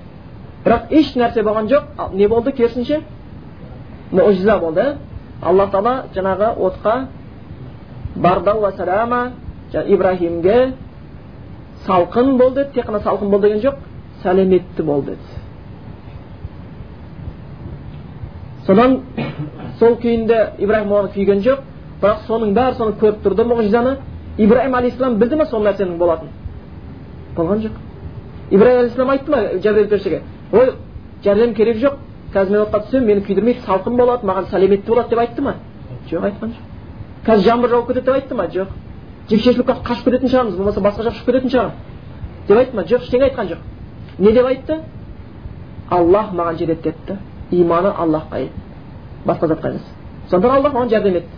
[0.64, 3.02] бірақ еш нәрсе болған жоқ не болды керісінше
[4.12, 4.84] мұжиза болды
[5.42, 7.06] алла тағала жаңағы отқа
[8.16, 8.70] барда уа
[9.74, 10.72] салама ибраһимге
[11.86, 13.74] салқын бол деді тек қана салқын бол деген жоқ
[14.22, 15.18] сәлеметті бол деді
[18.66, 19.00] содан
[19.78, 21.58] сол күйінде ибраһим оған күйген жоқ
[22.02, 23.96] бірақ соның бәрі соны көріп тұрды мұғжизаны
[24.38, 26.32] ибраһим алейхисалам білді ма сол нәрсенің болатынын
[27.36, 27.72] болған жоқ
[28.50, 30.22] ибраһим алейхисалам айтты ма жәбірел періштеге
[30.52, 30.72] ой
[31.24, 31.94] жәрдем керек жоқ
[32.34, 35.54] қазір мен отқа түссем мені күйдірмейді салқын болады маған сәлеметті болады деп айтты ма
[36.10, 38.68] жоқ айтқан жоқ қазір жаңбыр жауып кетеді деп айтты ма жоқ
[39.28, 40.56] қалып қашып кететін шығармыз.
[40.56, 41.92] Болмаса басқа жаққа ұшып кететін шығармын
[42.48, 42.82] деп айтты ма?
[42.82, 43.58] Жоқ ештеңе айтқан жоқ.
[44.18, 44.80] Не деп айтты?
[45.90, 47.18] Аллах маған жетеді да
[47.50, 48.52] иманы аллахқа еді
[49.24, 49.82] басқа затқа емес.
[50.30, 51.28] Сондықтан аллах маған жәрдем етті.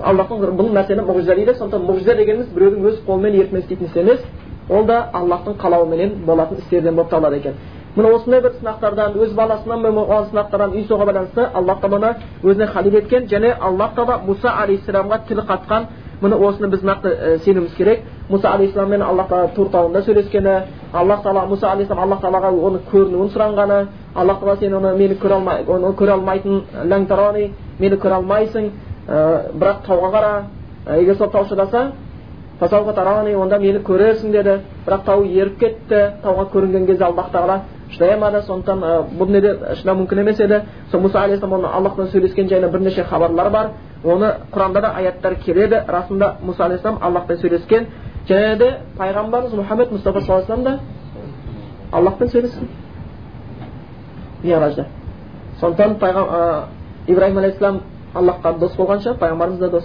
[0.00, 4.20] Аллахтың бұл нәрсені мұғжиза дейді сондықтан мұғжиза дегеніміз біреудің өз қолымен еркімен істейтін іс емес.
[4.68, 7.54] Ол да аллахтың қалауыменен болатын істерден болып табылады екен.
[7.96, 12.94] Міне осындай бір сынақтардан өз баласынан болған сынақтардан үй соға байланысты аллах тағала өзіне халил
[12.94, 15.86] еткен және аллах тағала мұса алейхисаламға тіл қатқан
[16.22, 20.54] міне осыны біз нақты сенуіміз керек мұса алейхисаламмен аллах тағала тур тауында сөйлескені
[20.92, 23.80] аллах тағала мұса алейхисалам аллах тағалаға оның көрінуін сұрағаны
[24.14, 26.62] аллах тағала сен оны мені көре алмай оны көре алмайтын
[27.78, 28.70] мені көре алмайсың
[29.08, 30.32] ә, бірақ тауға қара
[31.00, 31.92] егер сол тау шыдаса
[32.60, 37.60] онда мені көрерсің деді бірақ тау еріп кетті тауға көрінген кезде аллах тағала
[37.90, 38.84] шыдай алмады сондықтан
[39.18, 40.60] бұл неде шыдау мүмкін емес еді
[40.90, 43.70] сол мұса алейхисалам оны аллахпен сөйлескен жайында бірнеше хабарлар бар
[44.04, 47.86] оны құранда да аяттар келеді расында мұса алейхисалам аллахпен сөйлескен
[48.28, 50.78] және де пайғамбарымыз мұхаммед мұстафа саллаллаху алейhi да
[51.92, 52.68] аллахпен сөйлескен
[54.42, 54.86] миражда
[55.60, 56.68] сондықтан пайғам
[57.06, 57.80] ибраһим алейхисалам
[58.14, 59.84] аллахқа дос болғанша пайғамбарымыз да дос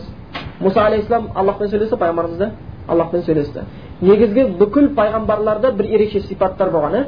[0.59, 2.51] мұса алейхисалам аллахпен сөйлесті пайғамбарымыз да
[2.88, 3.65] аллахпен сөйлесті
[4.01, 7.05] негізгі бүкіл пайғамбарларда бір ерекше сипаттар болған иә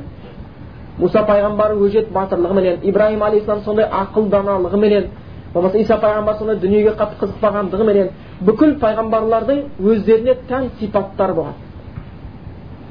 [0.99, 5.05] мұса пайғамбар өжет батырлығыменен ибраһим алейхисалам сондай ақыл даналығыменен
[5.53, 8.09] болмаса иса пайғамбар дүниеге қатты қызықпағандығыменен
[8.45, 11.55] бүкіл пайғамбарлардың өздеріне тән сипаттар болған.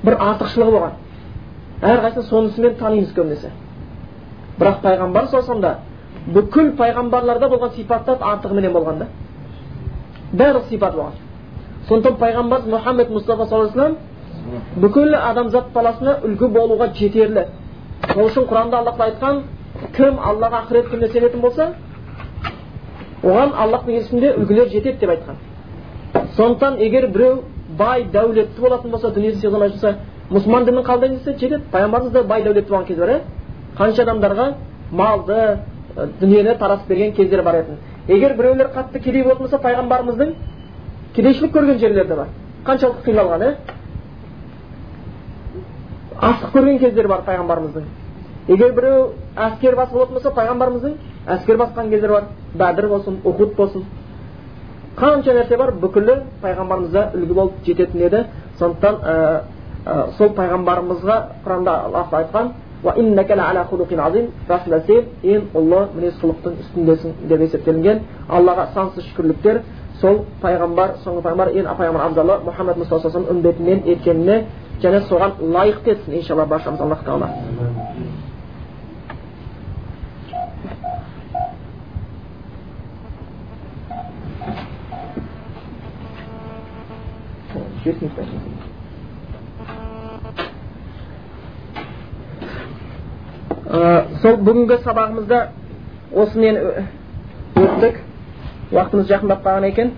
[0.03, 0.97] Бір артықшылығы болған.
[1.83, 3.53] Әрқайсысын сонысымен танимыз көбінесе.
[4.59, 9.07] Бірақ пайғамбар саллаллаху бүкіл пайғамбарларда болған сипаттар артығыменен болған да.
[10.33, 11.13] Барлық сипат болған.
[11.89, 13.97] Сондықтан пайғамбарымыз мұхаммед мұстафа саллаллаху алейhi
[14.83, 17.47] бүкіл адамзат баласына үлгі болуға жетерлі.
[18.13, 19.43] Сол үшін құранда алла тағала айтқан
[19.97, 21.73] кім аллаға ақырет күніне сенетін болса
[23.23, 25.37] оған аллахтың елшісінде үлгілер жетеді деп айтқан.
[26.37, 27.43] Сондықтан егер біреу
[27.79, 29.95] бай дәулетті болатын болса дүниесін сыйғызамай жатса
[30.31, 31.63] мұсылман дінін қабылдаймын десе жетеді.
[31.73, 33.21] Пайғамбарымыз да бай дәулетті болған кезі бар иә
[33.79, 34.53] қанша адамдарға
[34.93, 35.59] малды
[36.21, 37.77] дүниені таратып берген кездер бар еді.
[38.09, 40.35] Егер біреулер қатты кедей болатын болса пайғамбарымыздың
[41.17, 42.27] кедейшілік көрген жерлер де бар.
[42.65, 43.57] Қаншалықты қиналған иә
[46.21, 47.85] астық көрген кездері бар пайғамбарымыздың.
[48.49, 50.95] Егер біреу әскер басып болатын болса пайғамбарымыздың
[51.35, 52.25] әскер басқан кездері бар
[52.55, 53.85] бәдір болсын ухуд болсын.
[54.99, 58.25] Қанша нәрсе бар бүкілі пайғамбарымызға үлгі болып жететін еді.
[58.59, 59.43] Сондықтан ә,
[59.87, 62.53] ә, сол пайғамбарымызға құранда алла айтқан
[64.49, 67.99] расында сен ең ұлы мінез құлықтың үстіндесің деп есептелінген
[68.29, 69.63] аллаға сансыз шүкірліктер
[70.01, 74.45] сол пайғамбар соңғы пайғамбар ең пайғамбар абзалы мұхаммад мұстафа үмбетінен екеніне
[74.83, 77.29] және соған лайықты етсін иншалла баршамыз аллах тағала.
[94.23, 95.39] Сол бүгінгі сабағымызда
[96.17, 96.59] осымен
[97.59, 97.99] өттік.
[98.73, 99.93] Уақытымыз жақындап қалған екен.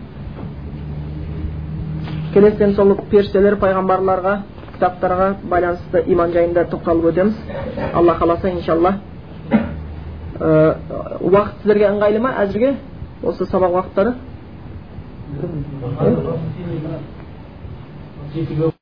[2.35, 4.35] Келесіден сол періштелер пайғамбарларға
[4.75, 7.35] кітаптарға байланысты иман жайында тоқталып өтеміз.
[7.95, 8.95] Алла қаласа иншалла.
[10.41, 12.75] Уақыт сіздерге ыңғайлы ма әзірге?
[13.23, 14.15] Осы сабақ уақыттары?
[18.35, 18.75] die Figur